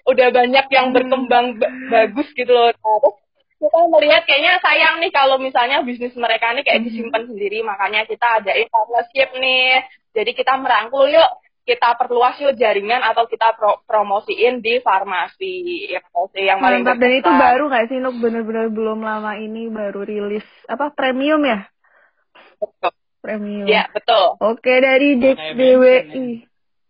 udah 0.09 0.27
banyak 0.33 0.65
yang 0.73 0.89
hmm. 0.89 0.95
berkembang 0.97 1.45
bagus 1.93 2.27
gitu 2.33 2.49
loh. 2.49 2.73
Terus 2.73 3.15
kita 3.59 3.79
melihat 3.91 4.23
kayaknya 4.23 4.55
sayang 4.63 5.03
nih 5.03 5.11
kalau 5.11 5.35
misalnya 5.35 5.83
bisnis 5.83 6.15
mereka 6.15 6.55
nih 6.55 6.63
kayak 6.63 6.79
hmm. 6.79 6.87
disimpan 6.87 7.23
sendiri 7.27 7.59
makanya 7.61 8.07
kita 8.07 8.39
ada 8.39 8.51
partnership 8.71 9.29
nih 9.35 9.83
jadi 10.15 10.31
kita 10.31 10.53
merangkul 10.63 11.11
yuk 11.11 11.29
kita 11.67 11.99
perluas 11.99 12.39
yuk 12.39 12.55
jaringan 12.55 13.03
atau 13.03 13.27
kita 13.27 13.53
pro 13.59 13.83
promosiin 13.83 14.63
di 14.63 14.79
farmasi 14.79 15.91
ya, 15.91 16.01
yang 16.39 16.63
paling 16.63 16.81
Mantap, 16.87 16.97
dan 16.97 17.11
itu 17.13 17.29
baru 17.29 17.63
nggak 17.67 17.85
sih 17.91 17.99
Nuk 17.99 18.15
bener-bener 18.23 18.71
belum 18.71 19.03
lama 19.03 19.35
ini 19.37 19.67
baru 19.67 20.01
rilis 20.07 20.47
apa 20.65 20.95
premium 20.95 21.43
ya 21.43 21.67
Betul. 22.59 22.91
Premium. 23.19 23.67
Ya, 23.67 23.87
betul. 23.91 24.35
Oke, 24.39 24.79
dari 24.79 25.19
DWI. 25.19 26.27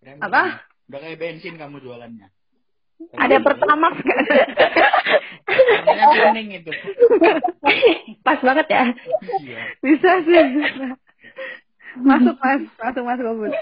Ya. 0.05 0.13
Apa? 0.21 0.65
Udah 0.89 0.99
kayak 1.01 1.17
bensin 1.21 1.57
kamu 1.57 1.81
jualannya. 1.81 2.29
Ada 3.15 3.37
pertama 3.39 3.89
kan? 3.95 4.23
Kuning 5.89 6.49
itu. 6.61 6.71
Pas 8.21 8.39
banget 8.43 8.67
ya. 8.69 8.83
Iya. 9.39 9.59
Bisa 9.81 10.11
sih. 10.27 10.43
Masuk 11.99 12.35
mas, 12.37 12.63
masuk 12.77 13.03
masuk 13.07 13.25
kabut. 13.25 13.53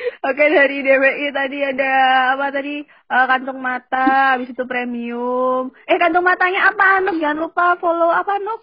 Oke 0.00 0.44
dari 0.48 0.80
DWI 0.80 1.28
tadi 1.32 1.58
ada 1.60 1.92
apa 2.32 2.48
tadi 2.48 2.80
uh, 2.84 3.26
kantung 3.28 3.60
mata, 3.60 4.36
habis 4.36 4.48
itu 4.48 4.64
premium. 4.64 5.68
Eh 5.84 6.00
kantung 6.00 6.24
matanya 6.24 6.72
apa 6.72 7.04
Nuk? 7.04 7.20
Jangan 7.20 7.40
lupa 7.40 7.76
follow 7.76 8.08
apa 8.08 8.40
Nuk? 8.40 8.60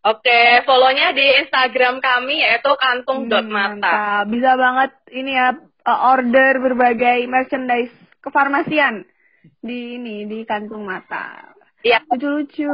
Oke, 0.00 0.64
follow-nya 0.64 1.12
di 1.12 1.44
Instagram 1.44 2.00
kami 2.00 2.40
yaitu 2.40 2.72
kantung.mata. 2.72 4.24
Hmm, 4.24 4.32
Bisa 4.32 4.56
banget 4.56 4.96
ini 5.12 5.36
ya 5.36 5.52
eh, 5.90 6.00
order 6.14 6.52
berbagai 6.62 7.26
merchandise 7.26 7.94
kefarmasian 8.22 9.02
di 9.58 9.98
ini 9.98 10.28
di 10.30 10.46
kantung 10.46 10.86
mata. 10.86 11.50
Iya. 11.80 12.04
Lucu-lucu. 12.06 12.68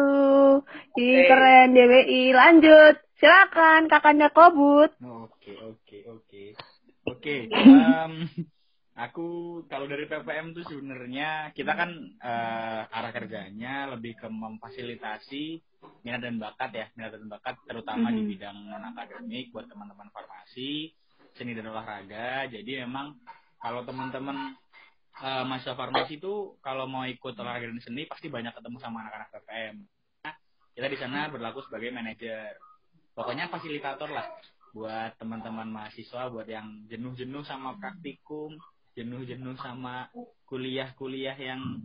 Okay. 0.92 1.26
keren 1.30 1.72
DWI. 1.72 2.34
Lanjut. 2.34 2.96
Silakan 3.16 3.88
kakaknya 3.88 4.28
Kobut. 4.28 4.92
Oke, 5.00 5.54
oke, 5.62 5.98
oke. 6.10 6.44
Oke. 7.06 7.48
Aku 8.96 9.60
kalau 9.68 9.84
dari 9.84 10.08
PPM 10.08 10.56
tuh 10.56 10.64
sebenarnya 10.64 11.52
kita 11.52 11.76
kan 11.76 12.16
uh, 12.16 12.88
arah 12.88 13.12
kerjanya 13.12 13.92
lebih 13.92 14.16
ke 14.16 14.24
memfasilitasi 14.24 15.60
minat 16.00 16.24
dan 16.24 16.40
bakat 16.40 16.72
ya, 16.72 16.86
minat 16.96 17.12
dan 17.12 17.28
bakat 17.28 17.60
terutama 17.68 18.08
mm 18.08 18.16
-hmm. 18.16 18.16
di 18.16 18.22
bidang 18.32 18.56
non 18.56 18.88
akademik 18.88 19.52
buat 19.52 19.68
teman-teman 19.68 20.08
farmasi, 20.16 20.96
seni 21.36 21.52
dan 21.54 21.68
olahraga. 21.70 22.48
Jadi 22.50 22.82
memang 22.82 23.16
kalau 23.60 23.84
teman-teman 23.84 24.56
uh, 25.20 25.44
mahasiswa 25.44 25.76
farmasi 25.76 26.18
itu 26.18 26.56
kalau 26.64 26.88
mau 26.88 27.04
ikut 27.04 27.36
olahraga 27.36 27.68
dan 27.68 27.80
seni 27.80 28.08
pasti 28.08 28.32
banyak 28.32 28.52
ketemu 28.56 28.76
sama 28.80 29.06
anak-anak 29.06 29.28
PPM. 29.32 29.76
Nah, 30.24 30.34
kita 30.74 30.86
di 30.88 30.98
sana 30.98 31.28
berlaku 31.28 31.62
sebagai 31.64 31.92
manajer. 31.92 32.56
Pokoknya 33.16 33.48
fasilitator 33.48 34.12
lah 34.12 34.26
buat 34.76 35.16
teman-teman 35.16 35.72
mahasiswa 35.72 36.28
buat 36.28 36.44
yang 36.44 36.84
jenuh-jenuh 36.90 37.44
sama 37.48 37.80
praktikum 37.80 38.60
jenuh-jenuh 38.96 39.60
sama 39.60 40.08
kuliah-kuliah 40.48 41.36
yang 41.36 41.84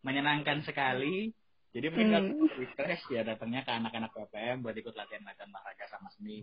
menyenangkan 0.00 0.64
sekali. 0.64 1.36
Jadi 1.70 1.86
mereka 1.92 2.18
hmm. 2.18 2.50
refresh 2.58 3.04
ya 3.14 3.22
datangnya 3.22 3.62
ke 3.62 3.70
anak-anak 3.70 4.10
PPM 4.10 4.64
buat 4.64 4.74
ikut 4.74 4.90
latihan-latihan 4.96 5.52
olahraga 5.52 5.86
sama 5.86 6.08
seni. 6.16 6.42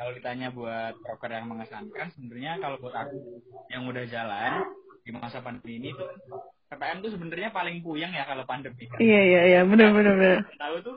Kalau 0.00 0.16
ditanya 0.16 0.48
buat 0.48 0.96
proker 1.04 1.28
yang 1.28 1.52
mengesankan, 1.52 2.08
sebenarnya 2.16 2.56
kalau 2.56 2.80
buat 2.80 2.96
aku 2.96 3.44
yang 3.68 3.84
udah 3.84 4.08
jalan 4.08 4.64
di 5.04 5.12
masa 5.12 5.44
pandemi 5.44 5.76
ini 5.76 5.92
tuh 5.92 6.08
PPM 6.72 7.04
tuh 7.04 7.12
sebenarnya 7.12 7.52
paling 7.52 7.84
puyeng 7.84 8.08
ya 8.16 8.24
kalau 8.24 8.48
pandemi 8.48 8.88
kan. 8.88 8.96
Iya 8.96 9.20
iya 9.20 9.42
iya 9.44 9.60
benar 9.68 9.92
benar 9.92 10.16
benar. 10.16 10.40
Tahu 10.56 10.76
tuh 10.80 10.96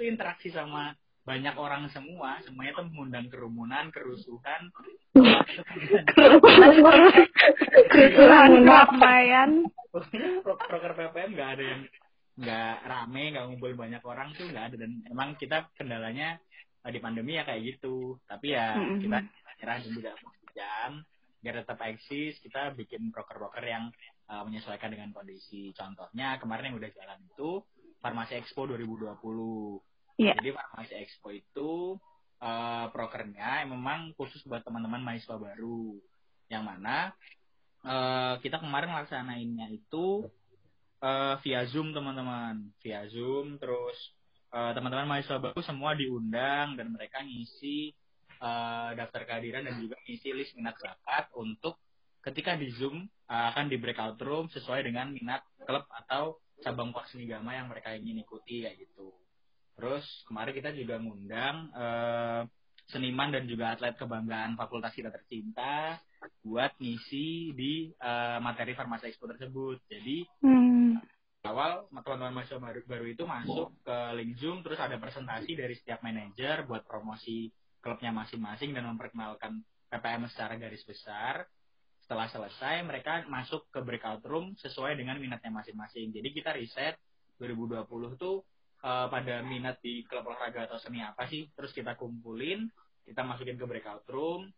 itu 0.00 0.02
interaksi 0.08 0.48
sama 0.48 0.96
banyak 1.28 1.52
orang 1.60 1.84
semua, 1.92 2.40
semuanya 2.40 2.72
tuh 2.80 2.88
mengundang 2.88 3.28
kerumunan, 3.28 3.92
kerusuhan, 3.92 4.72
kerusuhan, 5.12 5.44
kerusuhan, 6.08 7.20
keramaian. 8.64 9.50
proker 10.40 10.92
PPM 10.96 11.36
nggak 11.36 11.50
ada 11.52 11.64
yang 11.68 11.82
nggak 12.40 12.76
rame, 12.88 13.24
nggak 13.28 13.44
ngumpul 13.44 13.76
banyak 13.76 14.00
orang 14.00 14.32
tuh 14.32 14.48
nggak 14.48 14.72
ada 14.72 14.76
dan 14.80 15.04
emang 15.12 15.36
kita 15.36 15.68
kendalanya 15.76 16.40
di 16.92 17.00
pandemi 17.00 17.36
ya 17.38 17.44
kayak 17.48 17.62
gitu. 17.64 18.18
Tapi 18.28 18.52
ya 18.52 18.76
mm 18.76 18.82
-hmm. 18.82 19.00
kita 19.00 19.18
nyerah 19.60 19.76
dan 19.80 19.92
tidak 19.96 20.16
jam 20.54 20.90
biar 21.44 21.60
tetap 21.60 21.76
eksis 21.84 22.40
kita 22.40 22.72
bikin 22.72 23.12
broker-broker 23.12 23.60
yang 23.60 23.92
uh, 24.32 24.42
menyesuaikan 24.48 24.88
dengan 24.88 25.12
kondisi. 25.12 25.76
Contohnya 25.76 26.40
kemarin 26.40 26.72
yang 26.72 26.76
udah 26.80 26.90
jalan 26.96 27.20
itu 27.20 27.60
Farmasi 28.00 28.40
Expo 28.40 28.64
2020 28.64 29.12
Yeah. 30.14 30.38
Jadi 30.38 30.54
Farmasi 30.54 30.94
Expo 30.94 31.34
itu 31.34 31.98
uh, 32.38 32.86
prokernya 32.94 33.66
memang 33.66 34.14
khusus 34.14 34.46
buat 34.46 34.62
teman-teman 34.62 35.02
mahasiswa 35.02 35.34
baru. 35.34 35.98
Yang 36.46 36.64
mana 36.70 37.10
uh, 37.82 38.38
kita 38.38 38.62
kemarin 38.62 38.94
laksanainnya 38.94 39.74
itu 39.74 40.30
uh, 41.02 41.34
via 41.42 41.66
Zoom 41.66 41.90
teman-teman, 41.90 42.70
via 42.78 43.10
Zoom 43.10 43.58
terus 43.58 44.13
uh, 44.54 44.72
teman-teman 44.72 45.10
mahasiswa 45.10 45.42
baru 45.42 45.60
semua 45.66 45.98
diundang 45.98 46.78
dan 46.78 46.94
mereka 46.94 47.20
ngisi 47.26 47.90
uh, 48.38 48.94
daftar 48.94 49.26
kehadiran 49.26 49.66
dan 49.66 49.82
juga 49.82 49.98
ngisi 50.06 50.30
list 50.30 50.54
minat 50.54 50.78
bakat 50.78 51.34
untuk 51.34 51.82
ketika 52.22 52.54
di 52.54 52.70
Zoom 52.72 53.10
uh, 53.28 53.44
akan 53.52 53.66
di 53.66 53.76
breakout 53.76 54.16
room 54.22 54.46
sesuai 54.48 54.86
dengan 54.86 55.10
minat 55.10 55.42
klub 55.66 55.84
atau 55.90 56.38
cabang 56.62 56.94
gama 56.94 57.50
yang 57.52 57.66
mereka 57.68 57.92
ingin 57.92 58.22
ikuti 58.22 58.64
kayak 58.64 58.78
gitu. 58.78 59.12
Terus 59.74 60.06
kemarin 60.30 60.54
kita 60.54 60.70
juga 60.70 61.02
ngundang 61.02 61.56
uh, 61.74 62.46
seniman 62.88 63.34
dan 63.34 63.44
juga 63.50 63.74
atlet 63.74 63.96
kebanggaan 63.98 64.54
fakultas 64.54 64.94
kita 64.94 65.10
tercinta 65.10 65.98
buat 66.40 66.72
ngisi 66.80 67.52
di 67.52 67.92
uh, 68.00 68.38
materi 68.40 68.72
farmasi 68.72 69.12
expo 69.12 69.28
tersebut. 69.28 69.82
Jadi 69.90 70.24
hmm. 70.40 71.13
Awal 71.44 71.86
teman-teman 71.92 72.40
mahasiswa 72.40 72.60
baru, 72.60 72.80
baru 72.88 73.06
itu 73.06 73.24
masuk 73.28 73.68
ke 73.84 73.96
link 74.16 74.32
Zoom 74.40 74.64
terus 74.64 74.80
ada 74.80 74.96
presentasi 74.96 75.52
dari 75.52 75.76
setiap 75.76 76.00
manajer 76.00 76.64
buat 76.64 76.88
promosi 76.88 77.52
klubnya 77.84 78.10
masing-masing 78.16 78.72
dan 78.72 78.88
memperkenalkan 78.88 79.60
PPM 79.92 80.24
secara 80.32 80.56
garis 80.56 80.82
besar. 80.88 81.44
Setelah 82.00 82.28
selesai 82.28 82.84
mereka 82.84 83.24
masuk 83.28 83.68
ke 83.72 83.80
breakout 83.80 84.24
room 84.24 84.56
sesuai 84.56 84.96
dengan 84.96 85.16
minatnya 85.20 85.52
masing-masing. 85.52 86.12
Jadi 86.12 86.28
kita 86.32 86.52
riset 86.52 86.96
2020 87.40 87.88
tuh 88.16 88.44
uh, 88.84 89.06
pada 89.08 89.40
minat 89.44 89.80
di 89.80 90.04
klub 90.04 90.28
olahraga 90.28 90.68
atau 90.68 90.78
seni 90.78 91.00
apa 91.00 91.24
sih 91.26 91.48
terus 91.56 91.72
kita 91.72 91.96
kumpulin 91.96 92.68
kita 93.04 93.24
masukin 93.24 93.56
ke 93.56 93.64
breakout 93.64 94.04
room 94.12 94.48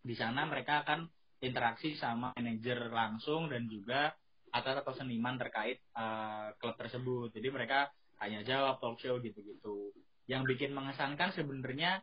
di 0.00 0.14
sana 0.14 0.46
mereka 0.46 0.86
akan 0.86 1.06
interaksi 1.42 1.98
sama 1.98 2.32
manajer 2.38 2.88
langsung 2.88 3.50
dan 3.50 3.68
juga 3.68 4.14
atlet 4.54 4.78
atau 4.78 4.94
seniman 4.94 5.34
terkait 5.34 5.82
uh, 5.92 6.54
klub 6.56 6.78
tersebut. 6.78 7.34
Jadi 7.34 7.50
mereka 7.50 7.90
tanya 8.14 8.46
jawab 8.46 8.78
talk 8.78 9.02
show 9.02 9.18
gitu-gitu. 9.18 9.90
Yang 10.24 10.54
bikin 10.54 10.70
mengesankan 10.70 11.34
sebenarnya 11.34 12.00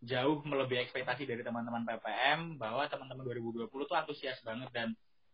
jauh 0.00 0.40
melebihi 0.40 0.82
ekspektasi 0.82 1.24
dari 1.24 1.40
teman-teman 1.40 1.84
PPM 1.84 2.56
bahwa 2.56 2.88
teman-teman 2.88 3.24
2020 3.28 3.68
tuh 3.68 3.96
antusias 3.96 4.40
banget 4.40 4.72
dan 4.72 4.88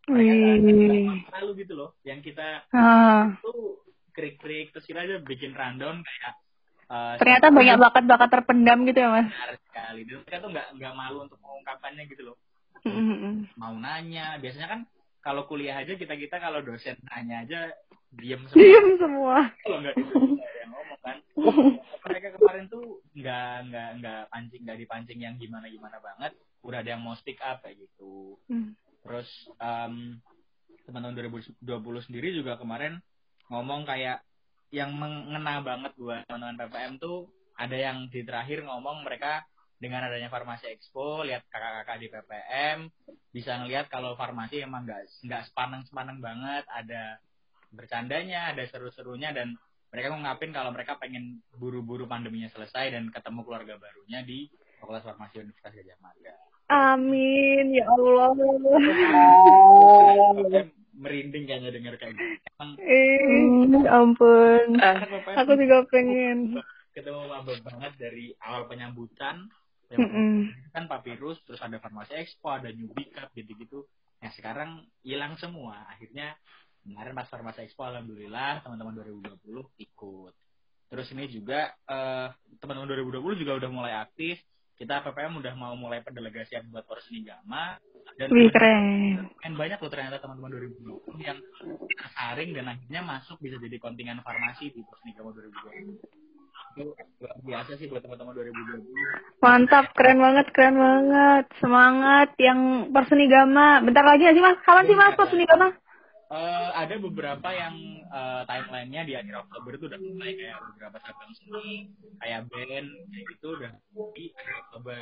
mereka 0.05 1.31
terlalu 1.31 1.63
gitu 1.63 1.73
loh. 1.73 1.95
Yang 2.03 2.31
kita 2.31 2.67
Ah. 2.69 3.39
tuh 3.39 3.79
krik-krik 4.11 4.69
terus 4.69 4.85
kita 4.85 4.99
aja 5.01 5.23
bikin 5.23 5.55
rundown 5.55 6.03
kayak 6.03 6.33
uh, 6.85 7.15
Ternyata 7.17 7.49
banyak 7.49 7.77
bakat-bakat 7.79 8.29
terpendam 8.29 8.83
gitu 8.83 8.99
ya 8.99 9.09
mas. 9.09 9.27
benar 9.31 9.55
sekali. 9.63 10.01
Dan 10.03 10.15
mereka 10.21 10.37
tuh 10.37 10.49
nggak 10.51 10.67
nggak 10.75 10.93
malu 10.93 11.17
untuk 11.23 11.39
mengungkapkannya 11.39 12.03
gitu 12.11 12.23
loh. 12.27 12.37
Mm-mm. 12.83 13.47
mau 13.55 13.71
nanya 13.79 14.35
biasanya 14.43 14.67
kan 14.67 14.79
kalau 15.23 15.47
kuliah 15.47 15.79
aja 15.79 15.95
kita 15.95 16.13
kita 16.13 16.35
kalau 16.37 16.59
dosen 16.59 16.99
nanya 17.07 17.47
aja 17.47 17.59
diem 18.11 18.43
semua 18.45 18.59
Diem 18.59 18.87
semua. 18.99 19.37
kalau 19.63 19.77
nggak 19.79 19.95
yang 19.97 20.69
ngomong 20.69 20.99
kan 21.01 21.17
mereka 22.03 22.27
kemarin 22.37 22.65
tuh 22.67 23.01
nggak 23.11 23.53
nggak 23.67 23.89
nggak 23.99 24.21
pancing 24.29 24.61
nggak 24.61 24.77
dipancing 24.77 25.19
yang 25.19 25.35
gimana 25.35 25.65
gimana 25.65 25.97
banget 25.97 26.31
udah 26.61 26.79
ada 26.79 26.89
yang 26.93 27.01
mau 27.01 27.15
speak 27.15 27.39
up 27.39 27.59
kayak 27.59 27.79
gitu 27.79 28.37
Hmm. 28.45 28.75
terus 29.01 29.27
em, 29.57 30.19
teman-teman 30.83 31.31
2020 31.31 31.63
sendiri 32.03 32.35
juga 32.35 32.55
kemarin 32.55 32.99
ngomong 33.47 33.83
kayak 33.83 34.21
yang 34.69 34.91
mengena 34.91 35.59
banget 35.59 35.91
buat 35.95 36.23
teman-teman 36.25 36.59
PPM 36.59 36.93
tuh 36.97 37.27
ada 37.55 37.77
yang 37.77 38.09
di 38.09 38.21
terakhir 38.21 38.65
ngomong 38.65 39.05
mereka 39.05 39.45
dengan 39.83 40.07
adanya 40.07 40.31
farmasi 40.31 40.71
expo 40.71 41.21
lihat 41.21 41.43
kakak-kakak 41.45 41.99
di 41.99 42.07
PPM 42.07 42.87
bisa 43.29 43.59
ngelihat 43.59 43.91
kalau 43.91 44.15
farmasi 44.15 44.63
emang 44.63 44.87
nggak 44.87 45.03
nggak 45.21 45.43
sepaneng 45.45 45.83
sepaneng 45.83 46.17
banget 46.17 46.63
ada 46.71 47.19
bercandanya 47.69 48.49
ada 48.49 48.63
seru-serunya 48.63 49.29
dan 49.29 49.59
mereka 49.89 50.09
ngungkapin 50.09 50.49
kalau 50.49 50.71
mereka 50.71 50.95
pengen 50.95 51.43
buru-buru 51.53 52.07
pandeminya 52.07 52.47
selesai 52.47 52.89
dan 52.89 53.11
ketemu 53.11 53.43
keluarga 53.43 53.75
barunya 53.75 54.23
di 54.23 54.47
Fakultas 54.79 55.03
Farmasi 55.03 55.39
Universitas 55.39 55.73
Gajah 55.75 55.99
Mada. 55.99 56.35
Amin 56.65 57.71
ya 57.71 57.85
Allah. 57.85 58.33
Merinding 60.93 61.43
kayaknya 61.43 61.71
denger 61.71 61.93
kayak 61.97 62.13
gitu. 62.13 62.25
Emang 62.53 62.69
Eh, 62.79 63.87
ampun. 63.87 64.67
PPM 64.77 65.37
Aku 65.41 65.51
juga 65.55 65.77
pengen. 65.89 66.57
ketemu 66.93 67.25
maba 67.25 67.53
banget 67.57 67.93
dari 67.97 68.37
awal 68.39 68.69
penyambutan 68.69 69.49
Mm-mm. 69.99 70.49
kan 70.73 70.85
papirus 70.89 71.37
terus 71.45 71.61
ada 71.61 71.77
farmasi 71.77 72.17
expo 72.17 72.49
ada 72.53 72.69
newbie 72.71 73.11
cup 73.13 73.29
gitu-gitu. 73.35 73.85
Yang 74.23 74.39
sekarang 74.39 74.87
hilang 75.03 75.35
semua. 75.37 75.83
Akhirnya 75.91 76.33
kemarin 76.83 77.13
pas 77.13 77.27
farmasi 77.27 77.67
expo 77.67 77.83
alhamdulillah 77.83 78.63
teman-teman 78.63 78.95
2020 79.03 79.43
ikut. 79.83 80.33
Terus 80.93 81.07
ini 81.13 81.25
juga 81.29 81.73
eh, 81.89 82.27
teman-teman 82.61 82.89
2020 83.09 83.41
juga 83.41 83.53
udah 83.59 83.69
mulai 83.69 83.93
aktif. 83.97 84.39
Kita 84.73 85.05
PPM 85.05 85.37
udah 85.37 85.53
mau 85.53 85.77
mulai 85.77 86.01
pendelegasian 86.01 86.65
buat 86.73 86.85
Porseni 86.89 87.21
Gama 87.23 87.77
dan 88.17 88.27
Wih 88.29 88.49
keren. 88.51 89.29
main 89.41 89.53
banyak 89.53 89.79
loh 89.79 89.91
ternyata 89.91 90.17
teman-teman 90.21 90.53
2020 90.81 91.23
yang 91.23 91.39
tersaring 91.97 92.51
dan 92.57 92.65
akhirnya 92.73 93.01
masuk 93.05 93.37
bisa 93.39 93.57
jadi 93.61 93.77
kontingen 93.79 94.19
farmasi 94.25 94.73
di 94.73 94.81
Gama 95.13 95.31
2020 95.33 95.97
itu 95.97 96.22
luar 96.77 97.35
biasa 97.45 97.77
sih 97.77 97.87
buat 97.87 98.01
teman-teman 98.01 98.33
2020 98.33 99.43
Mantap, 99.43 99.85
keren 99.93 100.19
banget, 100.23 100.47
keren 100.55 100.79
banget. 100.79 101.45
Semangat 101.59 102.31
yang 102.39 102.89
persenigama. 102.89 103.83
Bentar 103.83 104.07
lagi 104.07 104.23
sih 104.31 104.39
mas? 104.39 104.57
Kapan 104.63 104.87
sih 104.87 104.95
mas 104.95 105.13
persenigama? 105.19 105.67
Eh, 106.33 106.69
ada 106.73 106.95
beberapa 106.97 107.45
yang 107.53 107.75
eh, 108.09 108.41
timelinenya 108.49 109.01
di 109.05 109.13
akhir 109.13 109.45
Oktober 109.45 109.77
itu 109.77 109.85
udah 109.85 109.99
mulai 110.01 110.33
kayak 110.33 110.57
beberapa 110.73 110.97
cabang 110.97 111.31
seni 111.37 111.93
kayak 112.17 112.49
band 112.49 112.87
kayak 112.89 113.25
gitu 113.37 113.47
udah 113.53 113.71
di 114.17 114.33
akhir 114.33 114.55
Oktober 114.65 115.01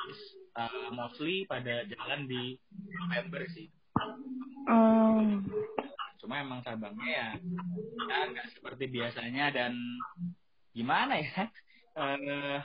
terus 0.00 0.20
eh, 0.56 0.88
mostly 0.96 1.44
pada 1.44 1.84
jalan 1.84 2.24
di 2.24 2.56
November 2.96 3.44
sih 3.52 3.68
Oh. 4.70 5.40
cuma 6.16 6.40
emang 6.40 6.60
cabangnya 6.62 7.08
ya 7.10 7.28
ya 8.06 8.18
nggak 8.30 8.48
seperti 8.54 8.88
biasanya 8.88 9.50
dan 9.50 9.72
gimana 10.72 11.14
ya 11.16 11.50
eh 11.92 12.60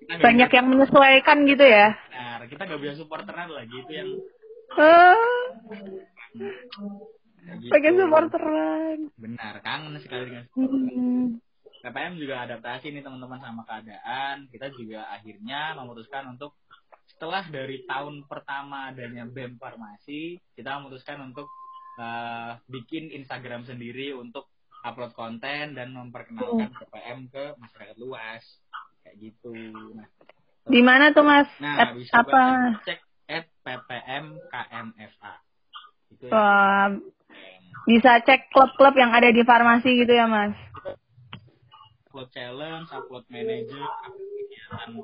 kita 0.00 0.12
nggak 0.12 0.22
Banyak 0.22 0.48
bisa- 0.48 0.56
yang 0.56 0.66
menyesuaikan 0.68 1.38
gitu 1.44 1.64
ya. 1.64 1.88
benar 2.08 2.40
kita 2.46 2.62
nggak 2.64 2.80
bisa 2.80 2.94
supporteran 2.96 3.48
lagi 3.48 3.76
itu 3.76 3.92
yang 3.92 4.08
kayak 7.42 7.56
gitu. 7.58 7.68
pengen 7.68 7.94
supporteran. 7.98 8.98
benar 9.16 9.54
kangen 9.60 9.98
sekali 9.98 10.24
dengan 10.28 10.46
Hmm. 10.52 11.38
PPM 11.82 12.14
juga 12.14 12.46
adaptasi 12.46 12.90
nih 12.90 13.02
teman-teman 13.02 13.42
sama 13.42 13.62
keadaan. 13.62 14.46
Kita 14.46 14.70
juga 14.70 15.02
akhirnya 15.08 15.74
memutuskan 15.74 16.30
untuk 16.30 16.54
setelah 17.08 17.42
dari 17.44 17.82
tahun 17.84 18.22
pertama 18.24 18.88
adanya 18.88 19.26
BEM 19.26 19.58
Farmasi, 19.58 20.38
kita 20.54 20.78
memutuskan 20.78 21.18
untuk 21.24 21.50
eh, 21.92 22.50
bikin 22.68 23.10
Instagram 23.12 23.66
sendiri 23.66 24.14
untuk 24.14 24.46
upload 24.82 25.12
konten 25.14 25.78
dan 25.78 25.88
memperkenalkan 25.94 26.70
PPM 26.78 27.30
ke 27.30 27.54
masyarakat 27.58 27.96
luas. 27.98 28.42
Kayak 29.02 29.16
gitu. 29.18 29.54
Nah, 29.94 30.06
Di 30.66 30.80
mana 30.82 31.10
tuh 31.10 31.26
mas? 31.26 31.48
nah 31.58 31.74
At- 31.78 31.94
bisa 31.98 32.14
apa? 32.22 32.42
cek 32.86 33.00
at 33.26 33.46
PPM 33.62 34.38
KMFA. 34.50 35.34
Itu 36.10 36.24
ya. 36.28 36.32
Wah, 36.34 36.86
bisa 37.86 38.22
cek 38.22 38.50
klub-klub 38.54 38.94
yang 38.94 39.10
ada 39.10 39.30
di 39.30 39.42
farmasi 39.42 39.98
gitu 40.02 40.12
ya 40.12 40.26
mas? 40.30 40.54
upload 42.12 42.28
challenge, 42.28 42.92
upload 42.92 43.24
manager, 43.32 43.88
kegiatan 44.04 45.00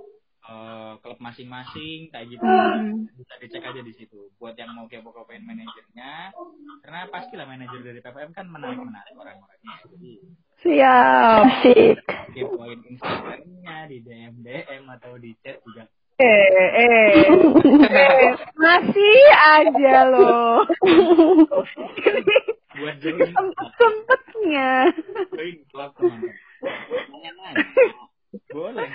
eh, 0.49 0.93
klub 1.05 1.19
masing-masing 1.21 2.09
kayak 2.09 2.27
gitu. 2.33 2.45
Hmm. 2.45 3.05
Bisa 3.13 3.35
dicek 3.39 3.63
aja 3.69 3.81
di 3.85 3.93
situ. 3.93 4.33
Buat 4.41 4.57
yang 4.57 4.73
mau 4.73 4.89
kepo-kepoin 4.89 5.45
manajernya, 5.45 6.33
karena 6.83 7.01
pastilah 7.13 7.45
manajer 7.45 7.81
dari 7.85 8.01
PPM 8.01 8.33
kan 8.33 8.49
menarik-menarik 8.49 9.13
orang-orangnya. 9.13 9.77
Jadi 9.93 10.13
Siap. 10.59 11.43
Sik. 11.63 11.97
kepoin 12.35 12.81
Instagramnya 12.83 13.77
di 13.87 14.03
DM 14.03 14.35
DM 14.43 14.83
atau 14.91 15.15
di 15.21 15.31
chat 15.45 15.63
juga. 15.63 15.87
Eh, 16.19 16.27
eh, 16.27 17.31
eh, 17.79 18.35
masih 18.59 19.19
aja 19.39 20.11
loh. 20.11 20.67
Buat 22.75 22.95
join 22.99 23.23
Sempet 23.23 23.69
sempetnya. 23.79 24.91
join 25.31 25.63
klub 25.71 25.95
teman-teman. 25.95 27.55
Boleh. 28.51 28.89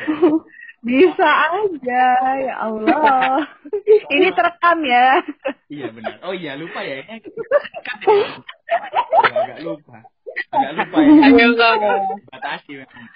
Bisa 0.83 1.29
aja, 1.47 2.05
ya 2.43 2.55
Allah. 2.59 3.47
Ini 4.13 4.27
terekam 4.35 4.83
ya. 4.83 5.23
Iya 5.71 5.87
benar. 5.95 6.19
Oh 6.27 6.35
iya 6.35 6.59
lupa 6.59 6.83
ya. 6.83 7.07
Ini 7.07 7.23
kan 7.87 7.97
ya. 8.03 8.27
Agak 9.31 9.59
lupa. 9.63 9.97
Agak 10.51 10.71
lupa 10.75 10.97
ya. 10.99 11.95
Batasi 12.35 12.71
memang. 12.83 13.07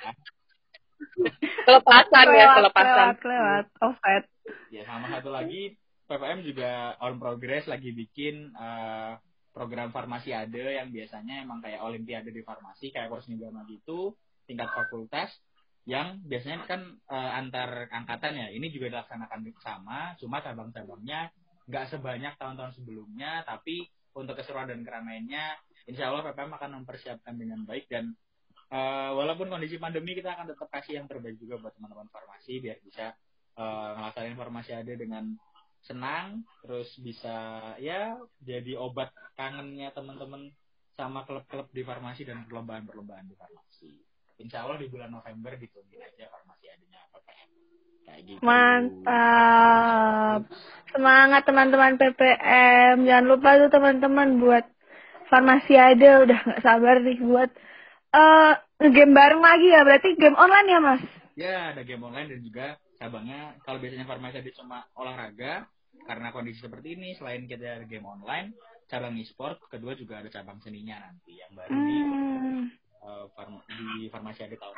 Kelepasan 1.67 2.27
ya, 2.31 2.45
kelepasan. 2.55 3.07
Lewat, 3.11 3.19
lewat. 3.27 3.65
Offset. 3.83 4.23
Ya 4.71 4.87
sama 4.87 5.11
satu 5.11 5.29
lagi 5.35 5.75
PPM 6.07 6.39
juga 6.47 6.95
on 7.03 7.19
progress 7.19 7.67
lagi 7.67 7.91
bikin 7.91 8.55
eh, 8.55 9.11
program 9.51 9.91
farmasi 9.91 10.31
ada 10.31 10.71
yang 10.71 10.87
biasanya 10.87 11.43
emang 11.43 11.59
kayak 11.59 11.83
olimpiade 11.83 12.31
di 12.31 12.45
farmasi 12.47 12.95
kayak 12.95 13.11
kursus 13.11 13.27
Nigama 13.27 13.67
gitu 13.67 14.15
tingkat 14.47 14.71
fakultas 14.71 15.35
yang 15.87 16.19
biasanya 16.27 16.67
kan 16.67 16.99
eh, 16.99 17.31
antar 17.39 17.87
angkatan 17.87 18.35
ya 18.35 18.47
ini 18.51 18.67
juga 18.67 18.91
dilaksanakan 18.91 19.39
sama 19.63 20.13
cuma 20.19 20.43
cabang-cabangnya 20.43 21.31
nggak 21.67 21.85
sebanyak 21.95 22.35
tahun-tahun 22.35 22.75
sebelumnya 22.75 23.47
tapi 23.47 23.87
untuk 24.11 24.35
keseruan 24.35 24.67
dan 24.67 24.83
keramaiannya 24.83 25.55
insya 25.87 26.11
Allah 26.11 26.27
PPM 26.27 26.51
akan 26.59 26.71
mempersiapkan 26.83 27.39
dengan 27.39 27.63
baik 27.63 27.87
dan 27.87 28.11
eh, 28.67 29.11
walaupun 29.15 29.47
kondisi 29.47 29.79
pandemi 29.79 30.11
kita 30.11 30.35
akan 30.35 30.51
tetap 30.51 30.67
kasih 30.67 30.99
yang 30.99 31.07
terbaik 31.07 31.39
juga 31.39 31.55
buat 31.63 31.73
teman-teman 31.79 32.11
farmasi 32.11 32.59
biar 32.59 32.83
bisa 32.83 33.15
eh, 33.55 33.89
ngelaksanain 33.95 34.35
farmasi 34.35 34.71
ada 34.75 34.91
dengan 34.91 35.23
senang 35.87 36.43
terus 36.67 36.99
bisa 36.99 37.63
ya 37.79 38.19
jadi 38.43 38.75
obat 38.75 39.15
kangennya 39.39 39.95
teman-teman 39.95 40.51
sama 40.97 41.23
klub-klub 41.23 41.69
di 41.69 41.85
farmasi 41.85 42.25
dan 42.25 42.43
perlombaan-perlombaan 42.49 43.29
di 43.29 43.37
farmasi. 43.37 44.06
Insya 44.37 44.63
Allah 44.65 44.77
di 44.77 44.85
bulan 44.85 45.09
November 45.09 45.57
ditungguin 45.57 45.97
aja 45.97 46.29
farmasi 46.29 46.65
adanya 46.69 47.01
PPM. 47.09 47.49
Kayak 48.05 48.21
gitu. 48.21 48.39
Mantap. 48.45 49.61
Semangat 50.93 51.41
teman-teman 51.49 51.97
PPM. 51.97 52.95
Jangan 53.05 53.25
lupa 53.25 53.57
tuh 53.57 53.69
teman-teman 53.73 54.37
buat 54.37 54.65
farmasi 55.33 55.73
ada. 55.73 56.21
Udah 56.21 56.37
nggak 56.37 56.61
sabar 56.61 57.01
nih 57.01 57.17
buat 57.25 57.49
eh 58.13 58.53
game 58.93 59.13
bareng 59.17 59.41
lagi 59.41 59.67
ya. 59.73 59.81
Berarti 59.81 60.13
game 60.21 60.37
online 60.37 60.67
ya 60.69 60.79
mas? 60.79 61.01
Ya 61.33 61.73
ada 61.73 61.81
game 61.81 62.05
online 62.05 62.29
dan 62.37 62.41
juga 62.45 62.77
cabangnya 62.97 63.57
kalau 63.61 63.77
biasanya 63.81 64.05
farmasi 64.09 64.41
ada 64.41 64.51
cuma 64.57 64.85
olahraga 64.97 65.65
karena 66.05 66.33
kondisi 66.33 66.61
seperti 66.61 66.97
ini 66.97 67.13
selain 67.17 67.45
kita 67.45 67.81
ada 67.81 67.85
game 67.85 68.05
online 68.05 68.53
cabang 68.89 69.19
e-sport 69.19 69.61
kedua 69.69 69.93
juga 69.93 70.23
ada 70.23 70.31
cabang 70.31 70.57
seninya 70.63 70.97
nanti 70.97 71.37
yang 71.37 71.51
baru 71.53 71.75
di 71.75 71.97
Eh, 73.07 73.25
farm- 73.31 73.63
di 73.71 74.11
farmasi 74.11 74.51
di 74.51 74.59
tahun 74.59 74.75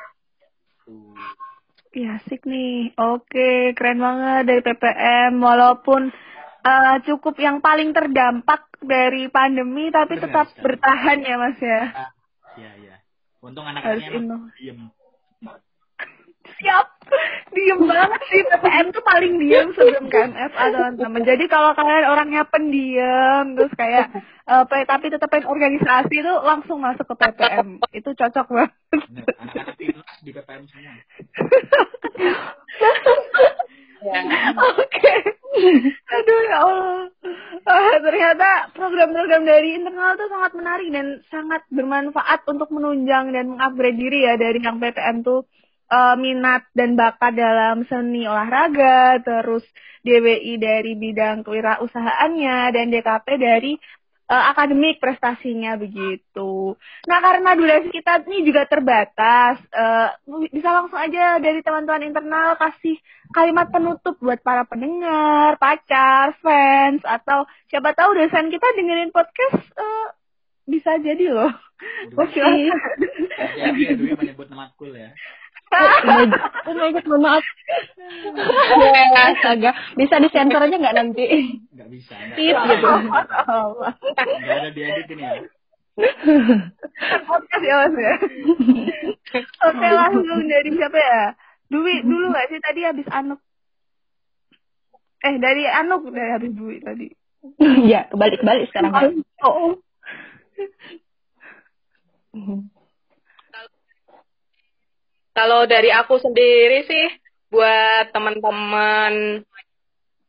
Tuh. 0.86 1.18
Ya, 1.90 2.22
asik 2.22 2.46
nih. 2.46 2.94
Oke, 2.94 3.74
keren 3.74 3.98
banget 3.98 4.46
dari 4.46 4.62
PPM. 4.62 5.42
Walaupun 5.42 6.14
uh, 6.62 6.96
cukup 7.02 7.34
yang 7.42 7.58
paling 7.58 7.90
terdampak 7.90 8.70
dari 8.78 9.26
pandemi, 9.26 9.90
tapi 9.90 10.14
Benar, 10.16 10.24
tetap 10.30 10.46
sekali. 10.54 10.62
bertahan 10.62 11.18
ya, 11.26 11.34
Mas 11.36 11.58
ya. 11.58 11.82
Iya, 12.54 12.70
iya. 12.86 12.96
Untung 13.42 13.66
anak-anaknya 13.66 14.08
diem. 14.54 14.78
Siap. 16.62 16.86
Diem 17.50 17.80
banget 17.82 18.22
sih. 18.30 18.40
PPM 18.46 18.86
tuh 18.94 19.02
paling 19.02 19.34
diem 19.42 19.68
sebelum 19.74 20.06
KMF 20.06 20.52
teman-teman. 20.54 21.22
Jadi 21.26 21.44
kalau 21.50 21.74
kalian 21.74 22.06
orangnya 22.06 22.42
pendiam, 22.46 23.58
terus 23.58 23.72
kayak 23.74 24.06
uh, 24.46 24.62
tapi 24.64 25.06
tetap 25.10 25.28
pengen 25.30 25.50
organisasi 25.50 26.14
itu 26.14 26.32
langsung 26.46 26.78
masuk 26.78 27.06
ke 27.10 27.14
PPM. 27.18 27.82
Itu 27.90 28.14
cocok 28.14 28.46
banget. 28.54 28.72
Anak-anak 29.42 29.74
di 30.22 30.30
PPM 30.30 30.62
semua. 30.70 30.94
Ya. 34.00 34.20
Oke. 34.80 35.14
Aduh 36.08 36.40
ya 36.48 36.56
Allah. 36.64 37.04
Uh, 37.68 37.96
ternyata 38.00 38.72
program-program 38.72 39.44
dari 39.44 39.76
internal 39.76 40.16
itu 40.16 40.26
sangat 40.32 40.52
menarik 40.56 40.88
dan 40.88 41.06
sangat 41.28 41.62
bermanfaat 41.68 42.40
untuk 42.48 42.72
menunjang 42.72 43.28
dan 43.36 43.52
mengupgrade 43.52 44.00
diri 44.00 44.24
ya 44.24 44.40
dari 44.40 44.58
yang 44.64 44.80
PPM 44.80 45.20
tuh 45.20 45.44
uh, 45.90 46.14
minat 46.16 46.64
dan 46.72 46.94
bakat 46.94 47.34
dalam 47.34 47.84
seni 47.90 48.24
olahraga, 48.24 49.18
terus 49.20 49.66
DWI 50.06 50.56
dari 50.56 50.96
bidang 50.96 51.44
kewirausahaannya 51.44 52.56
dan 52.72 52.86
DKP 52.88 53.26
dari 53.36 53.72
uh, 54.30 54.44
akademik 54.54 55.02
prestasinya 55.02 55.74
begitu. 55.74 56.78
Nah 57.10 57.18
karena 57.18 57.58
durasi 57.58 57.90
kita 57.90 58.22
ini 58.30 58.46
juga 58.46 58.64
terbatas, 58.64 59.58
uh, 59.74 60.14
bisa 60.48 60.70
langsung 60.70 60.96
aja 60.96 61.42
dari 61.42 61.60
teman-teman 61.60 62.14
internal 62.14 62.54
kasih 62.56 62.96
kalimat 63.34 63.68
penutup 63.68 64.14
buat 64.22 64.38
para 64.40 64.62
pendengar, 64.64 65.58
pacar, 65.58 66.38
fans, 66.38 67.02
atau 67.02 67.44
siapa 67.68 67.92
tahu 67.92 68.14
dosen 68.14 68.48
kita 68.48 68.66
dengerin 68.78 69.10
podcast 69.10 69.58
uh, 69.74 70.08
bisa 70.70 70.96
jadi 71.02 71.34
loh. 71.34 71.52
Oke. 72.22 72.38
Jadi 72.38 73.80
ya 73.82 73.92
dulu 73.98 74.14
menyebut 74.14 74.48
matkul 74.54 74.94
ya. 74.94 75.10
Oh 76.70 76.74
my 76.74 76.90
god, 76.92 77.06
mohon 77.06 77.22
maaf. 77.22 77.44
Astaga, 79.14 79.70
bisa 79.94 80.18
disensor 80.18 80.66
aja 80.66 80.76
nggak 80.76 80.96
nanti? 80.98 81.26
Nggak 81.70 81.88
bisa. 81.94 82.14
Tip 82.34 82.56
gitu. 82.58 82.90
Nggak 83.06 84.56
ada 84.60 84.70
diedit 84.74 85.06
ini 85.14 85.22
ya. 85.22 85.42
Podcast 87.26 87.64
ya 87.64 87.74
mas 87.86 87.96
ya. 87.96 88.14
Oke 89.70 89.88
langsung 89.94 90.42
dari 90.50 90.70
siapa 90.74 90.98
ya? 90.98 91.22
Dwi 91.70 92.02
dulu 92.02 92.34
nggak 92.34 92.48
sih 92.50 92.60
tadi 92.62 92.80
habis 92.82 93.08
Anuk? 93.14 93.40
Eh 95.22 95.38
dari 95.38 95.70
Anuk 95.70 96.10
dari 96.10 96.30
habis 96.34 96.50
Dwi 96.50 96.82
tadi. 96.82 97.08
Iya, 97.62 98.10
kebalik-balik 98.12 98.68
sekarang. 98.68 99.24
Oh. 99.40 99.78
Kalau 105.30 105.66
dari 105.66 105.94
aku 105.94 106.18
sendiri 106.18 106.86
sih 106.86 107.06
buat 107.50 108.10
teman-teman 108.14 109.42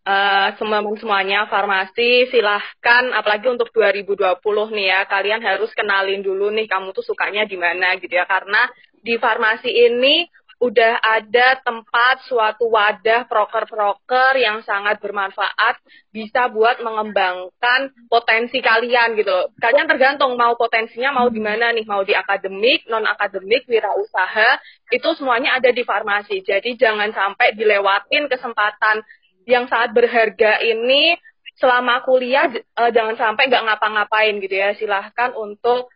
uh, 0.06 0.50
teman 0.58 0.86
semuanya 0.98 1.50
farmasi 1.50 2.30
silahkan. 2.30 3.14
Apalagi 3.14 3.50
untuk 3.50 3.70
2020 3.74 4.42
nih 4.78 4.88
ya 4.94 5.00
kalian 5.10 5.42
harus 5.42 5.70
kenalin 5.74 6.22
dulu 6.22 6.50
nih 6.54 6.70
kamu 6.70 6.94
tuh 6.94 7.06
sukanya 7.06 7.46
di 7.46 7.58
mana 7.58 7.98
gitu 7.98 8.14
ya. 8.14 8.26
Karena 8.26 8.70
di 9.02 9.18
farmasi 9.18 9.70
ini 9.70 10.30
udah 10.62 11.02
ada 11.02 11.58
tempat 11.66 12.22
suatu 12.30 12.70
wadah 12.70 13.26
proker-proker 13.26 14.38
yang 14.38 14.62
sangat 14.62 15.02
bermanfaat 15.02 15.82
bisa 16.14 16.54
buat 16.54 16.78
mengembangkan 16.86 17.90
potensi 18.06 18.62
kalian 18.62 19.18
gitu 19.18 19.34
loh. 19.34 19.50
Kalian 19.58 19.90
tergantung 19.90 20.38
mau 20.38 20.54
potensinya 20.54 21.18
mau 21.18 21.34
di 21.34 21.42
mana 21.42 21.74
nih, 21.74 21.82
mau 21.90 22.06
di 22.06 22.14
akademik, 22.14 22.86
non 22.86 23.10
akademik, 23.10 23.66
wirausaha, 23.66 24.62
itu 24.94 25.10
semuanya 25.18 25.58
ada 25.58 25.74
di 25.74 25.82
farmasi. 25.82 26.46
Jadi 26.46 26.78
jangan 26.78 27.10
sampai 27.10 27.58
dilewatin 27.58 28.30
kesempatan 28.30 29.02
yang 29.50 29.66
sangat 29.66 29.98
berharga 29.98 30.62
ini 30.62 31.18
selama 31.58 32.06
kuliah 32.06 32.54
uh, 32.78 32.94
jangan 32.94 33.18
sampai 33.18 33.50
nggak 33.50 33.66
ngapa-ngapain 33.66 34.38
gitu 34.38 34.62
ya. 34.62 34.78
Silahkan 34.78 35.34
untuk 35.34 35.90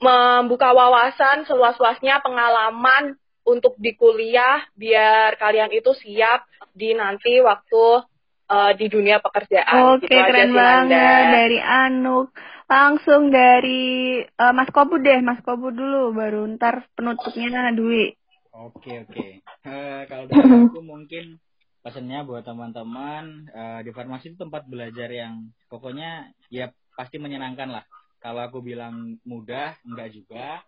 membuka 0.00 0.72
wawasan 0.72 1.44
seluas-luasnya 1.44 2.24
pengalaman 2.24 3.20
untuk 3.50 3.74
di 3.76 3.98
kuliah 3.98 4.62
biar 4.78 5.34
kalian 5.36 5.74
itu 5.74 5.90
siap 5.92 6.46
di 6.70 6.94
nanti 6.94 7.42
waktu 7.42 8.06
uh, 8.50 8.72
di 8.74 8.86
dunia 8.90 9.18
pekerjaan. 9.22 9.98
Oke, 9.98 10.10
gitu 10.10 10.18
keren 10.18 10.52
banget 10.54 11.24
dari 11.30 11.58
Anuk. 11.62 12.30
Langsung 12.70 13.34
dari 13.34 14.22
uh, 14.22 14.54
Mas 14.54 14.70
Kobu 14.70 15.02
deh, 15.02 15.18
Mas 15.18 15.42
Kobu 15.42 15.74
dulu 15.74 16.14
baru 16.14 16.46
ntar 16.54 16.86
penutupnya 16.94 17.74
Dwi. 17.74 18.14
Oke, 18.54 19.06
oke. 19.06 19.26
Uh, 19.66 20.06
kalau 20.06 20.24
dari 20.30 20.42
aku 20.70 20.82
mungkin 20.82 21.38
pesannya 21.80 22.22
buat 22.28 22.44
teman-teman 22.44 23.50
uh, 23.50 23.80
di 23.82 23.90
farmasi 23.90 24.34
itu 24.34 24.38
tempat 24.38 24.68
belajar 24.68 25.08
yang 25.08 25.48
pokoknya 25.66 26.30
ya 26.52 26.70
pasti 26.94 27.18
menyenangkan 27.18 27.74
lah. 27.74 27.84
Kalau 28.20 28.44
aku 28.44 28.60
bilang 28.60 29.16
mudah, 29.24 29.80
enggak 29.80 30.12
juga. 30.12 30.60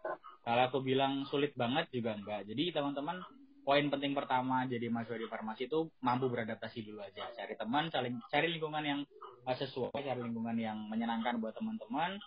Kalau 0.42 0.62
aku 0.66 0.82
bilang 0.82 1.22
sulit 1.30 1.54
banget 1.54 1.86
juga 1.94 2.18
enggak. 2.18 2.50
Jadi 2.50 2.74
teman-teman 2.74 3.22
poin 3.62 3.86
penting 3.86 4.10
pertama 4.10 4.66
jadi 4.66 4.90
mahasiswa 4.90 5.22
di 5.22 5.30
farmasi 5.30 5.70
itu 5.70 5.86
mampu 6.02 6.26
beradaptasi 6.26 6.82
dulu 6.82 6.98
aja. 6.98 7.30
Cari 7.30 7.54
teman, 7.54 7.86
saling 7.94 8.18
cari 8.26 8.50
lingkungan 8.50 8.82
yang 8.82 9.00
sesuai, 9.46 9.94
cari 9.94 10.18
lingkungan 10.18 10.58
yang 10.58 10.78
menyenangkan 10.90 11.38
buat 11.38 11.54
teman-teman. 11.54 12.18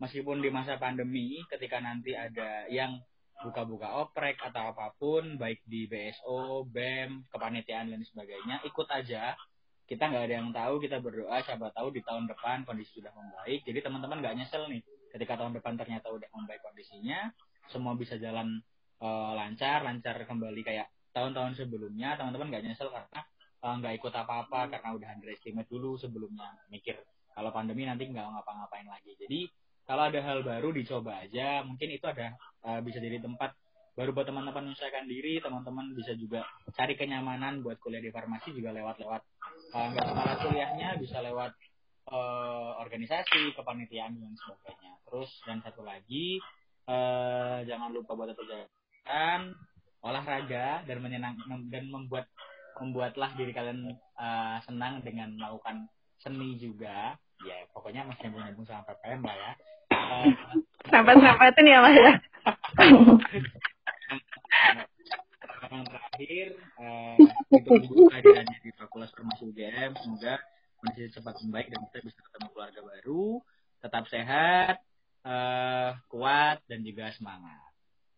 Meskipun 0.00 0.40
di 0.40 0.48
masa 0.48 0.80
pandemi, 0.80 1.44
ketika 1.52 1.76
nanti 1.76 2.16
ada 2.16 2.64
yang 2.72 2.96
buka-buka 3.44 4.00
oprek 4.00 4.40
atau 4.40 4.72
apa 4.72 4.96
pun, 4.96 5.36
baik 5.36 5.60
di 5.68 5.84
BSO, 5.84 6.64
BEM, 6.64 7.28
kepanitiaan 7.28 7.92
dan 7.92 8.00
sebagainya, 8.04 8.64
ikut 8.64 8.88
aja. 8.88 9.36
Kita 9.84 10.08
nggak 10.08 10.24
ada 10.24 10.34
yang 10.40 10.48
tahu, 10.56 10.80
kita 10.80 11.04
berdoa, 11.04 11.44
siapa 11.44 11.68
tahu 11.76 11.92
di 11.92 12.00
tahun 12.00 12.24
depan 12.32 12.64
kondisi 12.64 12.96
sudah 12.96 13.12
membaik. 13.12 13.60
Jadi 13.68 13.78
teman-teman 13.84 14.24
nggak 14.24 14.36
nyesel 14.40 14.64
nih, 14.72 14.80
ketika 15.12 15.36
tahun 15.36 15.52
depan 15.60 15.76
ternyata 15.76 16.08
udah 16.08 16.28
membaik 16.32 16.62
kondisinya, 16.64 17.28
semua 17.70 17.94
bisa 17.94 18.18
jalan 18.18 18.60
uh, 19.00 19.32
lancar 19.34 19.82
lancar 19.86 20.14
kembali 20.26 20.60
kayak 20.62 20.90
tahun-tahun 21.10 21.58
sebelumnya 21.58 22.14
teman-teman 22.14 22.54
nggak 22.54 22.64
nyesel 22.70 22.90
karena 22.90 23.20
eh, 23.60 23.74
nggak 23.82 23.92
uh, 23.94 23.98
ikut 23.98 24.14
apa-apa 24.14 24.70
karena 24.70 24.88
udah 24.94 25.08
underestimate 25.18 25.66
dulu 25.66 25.98
sebelumnya 25.98 26.54
mikir 26.70 27.02
kalau 27.34 27.50
pandemi 27.50 27.86
nanti 27.86 28.06
nggak 28.06 28.26
ngapa-ngapain 28.26 28.86
lagi. 28.86 29.14
Jadi 29.18 29.40
kalau 29.86 30.06
ada 30.06 30.20
hal 30.22 30.46
baru 30.46 30.70
dicoba 30.70 31.26
aja 31.26 31.66
mungkin 31.66 31.88
itu 31.90 32.06
ada 32.06 32.36
uh, 32.62 32.78
bisa 32.78 33.02
jadi 33.02 33.18
tempat 33.18 33.54
baru 33.98 34.14
buat 34.14 34.30
teman-teman 34.30 34.70
menyesuaikan 34.70 35.10
diri 35.10 35.42
teman-teman 35.42 35.90
bisa 35.98 36.14
juga 36.14 36.46
cari 36.72 36.94
kenyamanan 36.94 37.58
buat 37.60 37.76
kuliah 37.82 37.98
di 37.98 38.14
farmasi 38.14 38.54
juga 38.54 38.70
lewat-lewat 38.70 39.22
nggak 39.74 40.06
-lewat, 40.06 40.30
uh, 40.30 40.38
kuliahnya 40.46 40.88
bisa 41.02 41.18
lewat 41.18 41.52
uh, 42.10 42.78
organisasi 42.82 43.54
kepanitiaan 43.54 44.14
dan 44.18 44.32
sebagainya. 44.38 44.92
Terus 45.06 45.30
dan 45.46 45.58
satu 45.62 45.82
lagi 45.82 46.38
uh, 46.90 47.56
jangan 47.64 47.94
lupa 47.94 48.18
buat 48.18 48.34
jalan 48.34 49.54
olahraga 50.02 50.82
dan 50.88 50.98
menyenang 50.98 51.38
dan 51.70 51.84
membuat 51.86 52.26
membuatlah 52.80 53.30
diri 53.36 53.52
kalian 53.52 53.92
uh, 54.16 54.56
senang 54.64 55.04
dengan 55.04 55.36
melakukan 55.36 55.86
seni 56.18 56.56
juga. 56.56 57.14
Ya 57.40 57.56
pokoknya 57.72 58.04
masih 58.04 58.28
nyambung 58.28 58.44
nyambung 58.44 58.66
sama 58.68 58.84
PPM 58.88 59.20
lah 59.24 59.36
ya. 59.36 59.52
Uh, 59.90 60.24
sampai 60.88 61.16
sampai 61.20 61.48
itu 61.52 61.60
nih 61.64 61.72
ya 61.72 61.80
mas 61.84 61.96
ya? 61.96 62.12
Yang 65.70 65.84
terakhir 65.86 66.46
uh, 66.80 67.14
itu 67.54 67.70
kehadirannya 68.10 68.58
di 68.64 68.70
Fakultas 68.74 69.12
Farmasi 69.14 69.46
UGM 69.48 69.92
semoga 70.00 70.34
kondisi 70.80 71.12
cepat 71.12 71.36
membaik 71.44 71.68
dan 71.68 71.80
kita 71.92 71.98
bisa 72.08 72.20
ketemu 72.24 72.48
keluarga 72.52 72.80
baru. 72.80 73.24
Tetap 73.80 74.04
sehat 74.12 74.76
uh, 75.24 75.96
kuat 76.08 76.62
dan 76.68 76.80
juga 76.84 77.10
semangat. 77.12 77.70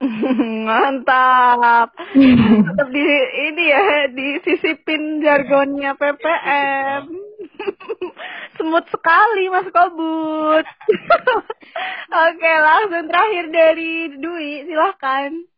Mantap. 0.66 1.94
Tetap 2.12 2.88
di 2.90 3.06
ini 3.50 3.64
ya, 3.70 4.10
disisipin 4.10 5.22
jargonnya 5.22 5.94
PPM. 6.00 7.06
Semut 8.58 8.86
sekali 8.94 9.46
Mas 9.46 9.68
Kobut. 9.70 10.66
Oke, 12.12 12.52
langsung 12.52 13.06
terakhir 13.06 13.44
dari 13.54 14.18
Dwi, 14.18 14.66
silahkan. 14.66 15.51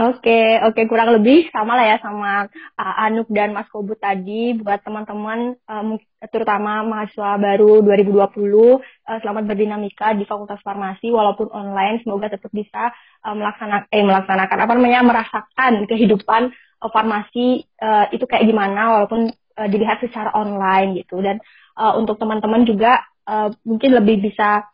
Oke, 0.00 0.56
oke 0.64 0.88
kurang 0.88 1.12
lebih 1.12 1.52
sama 1.52 1.76
lah 1.76 1.84
ya 1.92 1.96
sama 2.00 2.48
uh, 2.80 3.04
Anuk 3.04 3.28
dan 3.28 3.52
Mas 3.52 3.68
Kobut 3.68 4.00
tadi 4.00 4.56
buat 4.56 4.80
teman-teman 4.80 5.60
uh, 5.68 6.00
terutama 6.32 6.80
mahasiswa 6.88 7.36
baru 7.36 7.84
2020 7.84 8.08
uh, 8.16 8.80
selamat 9.20 9.44
berdinamika 9.44 10.16
di 10.16 10.24
Fakultas 10.24 10.56
Farmasi 10.64 11.12
walaupun 11.12 11.52
online 11.52 12.00
semoga 12.00 12.32
tetap 12.32 12.48
bisa 12.48 12.96
uh, 13.28 13.36
melaksanakan 13.36 13.92
eh 13.92 14.00
melaksanakan 14.00 14.58
apa 14.64 14.72
namanya 14.72 15.00
merasakan 15.04 15.72
kehidupan 15.84 16.48
uh, 16.80 16.88
farmasi 16.88 17.68
uh, 17.84 18.08
itu 18.08 18.24
kayak 18.24 18.48
gimana 18.48 18.96
walaupun 18.96 19.28
uh, 19.60 19.68
dilihat 19.68 20.00
secara 20.00 20.32
online 20.32 20.96
gitu. 20.96 21.20
Dan 21.20 21.44
uh, 21.76 21.92
untuk 22.00 22.16
teman-teman 22.16 22.64
juga 22.64 23.04
uh, 23.28 23.52
mungkin 23.68 24.00
lebih 24.00 24.32
bisa 24.32 24.64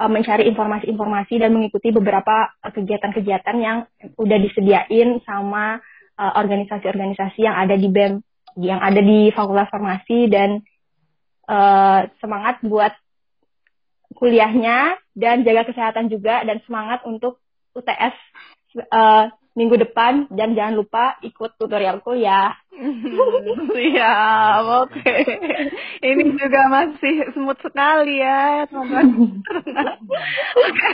uh, 0.00 0.10
mencari 0.10 0.48
informasi-informasi 0.48 1.34
dan 1.40 1.50
mengikuti 1.56 1.92
beberapa 1.92 2.52
kegiatan-kegiatan 2.62 3.56
yang 3.58 3.78
udah 4.16 4.38
disediain 4.40 5.20
sama 5.24 5.80
uh, 6.20 6.32
organisasi-organisasi 6.36 7.44
yang 7.44 7.56
ada 7.56 7.74
di 7.76 7.88
BEM 7.88 8.20
yang 8.56 8.80
ada 8.80 9.04
di 9.04 9.28
Fakultas 9.36 9.68
Farmasi 9.68 10.32
dan 10.32 10.64
uh, 11.44 12.08
semangat 12.24 12.64
buat 12.64 12.92
kuliahnya 14.16 14.96
dan 15.12 15.44
jaga 15.44 15.68
kesehatan 15.68 16.08
juga 16.08 16.40
dan 16.40 16.64
semangat 16.64 17.04
untuk 17.04 17.36
UTS 17.76 18.16
uh, 18.88 19.28
minggu 19.56 19.80
depan 19.80 20.28
dan 20.28 20.52
jangan 20.52 20.76
lupa 20.76 21.16
ikut 21.24 21.56
tutorial 21.56 22.04
kuliah. 22.04 22.52
Siap, 23.72 24.62
oke. 24.84 25.00
Okay. 25.00 25.24
Ini 26.04 26.36
juga 26.36 26.60
masih 26.68 27.32
smooth 27.32 27.56
sekali 27.64 28.20
ya, 28.20 28.68
teman-teman. 28.68 29.40
Oke. 30.60 30.90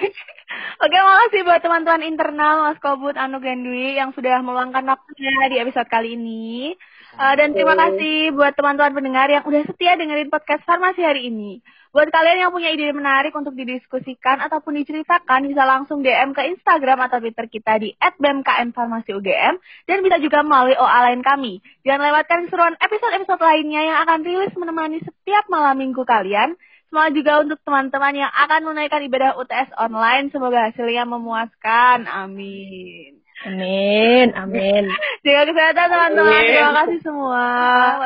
Oke, 0.79 0.98
makasih 1.03 1.42
buat 1.42 1.59
teman-teman 1.59 2.07
internal 2.07 2.70
Mas 2.70 2.79
Kobut, 2.79 3.18
Anu 3.18 3.42
yang 3.42 4.14
sudah 4.14 4.38
meluangkan 4.46 4.87
waktunya 4.87 5.51
di 5.51 5.57
episode 5.59 5.90
kali 5.90 6.14
ini. 6.14 6.79
Uh, 7.12 7.35
dan 7.37 7.53
terima 7.53 7.77
kasih 7.77 8.33
buat 8.33 8.57
teman-teman 8.57 8.96
pendengar 8.96 9.29
yang 9.29 9.44
udah 9.44 9.68
setia 9.68 10.01
dengerin 10.01 10.33
podcast 10.33 10.64
Farmasi 10.64 11.05
hari 11.05 11.29
ini. 11.29 11.61
Buat 11.92 12.09
kalian 12.09 12.48
yang 12.48 12.53
punya 12.57 12.72
ide 12.72 12.88
menarik 12.96 13.37
untuk 13.37 13.53
didiskusikan 13.53 14.40
ataupun 14.40 14.81
diceritakan, 14.81 15.44
bisa 15.44 15.68
langsung 15.68 16.01
DM 16.01 16.33
ke 16.33 16.40
Instagram 16.57 17.05
atau 17.05 17.20
Twitter 17.20 17.53
kita 17.53 17.77
di 17.77 17.92
@bmkmfarmasiugm 18.01 19.55
dan 19.61 19.98
bisa 20.01 20.16
juga 20.25 20.40
melalui 20.40 20.72
OA 20.72 21.12
lain 21.12 21.20
kami. 21.20 21.61
Jangan 21.85 22.01
lewatkan 22.01 22.38
keseruan 22.48 22.81
episode-episode 22.81 23.44
lainnya 23.44 23.81
yang 23.92 23.98
akan 24.09 24.25
rilis 24.25 24.57
menemani 24.57 25.05
setiap 25.05 25.44
malam 25.53 25.77
minggu 25.77 26.01
kalian. 26.09 26.57
Semoga 26.88 27.09
juga 27.12 27.33
untuk 27.44 27.59
teman-teman 27.61 28.25
yang 28.25 28.33
akan 28.33 28.68
menunaikan 28.68 29.05
ibadah 29.05 29.37
UTS 29.37 29.77
online, 29.77 30.33
semoga 30.33 30.72
hasilnya 30.72 31.05
memuaskan. 31.05 32.09
Amin. 32.09 33.22
Amin, 33.42 34.31
amin. 34.38 34.87
Jaga 35.26 35.42
kesehatan 35.50 35.87
teman-teman. 35.90 36.42
Terima 36.46 36.72
kasih 36.85 36.98
semua. 37.02 37.46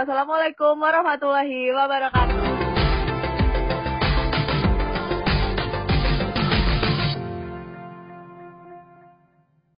Wassalamualaikum 0.00 0.80
warahmatullahi 0.80 1.72
wabarakatuh. 1.76 2.65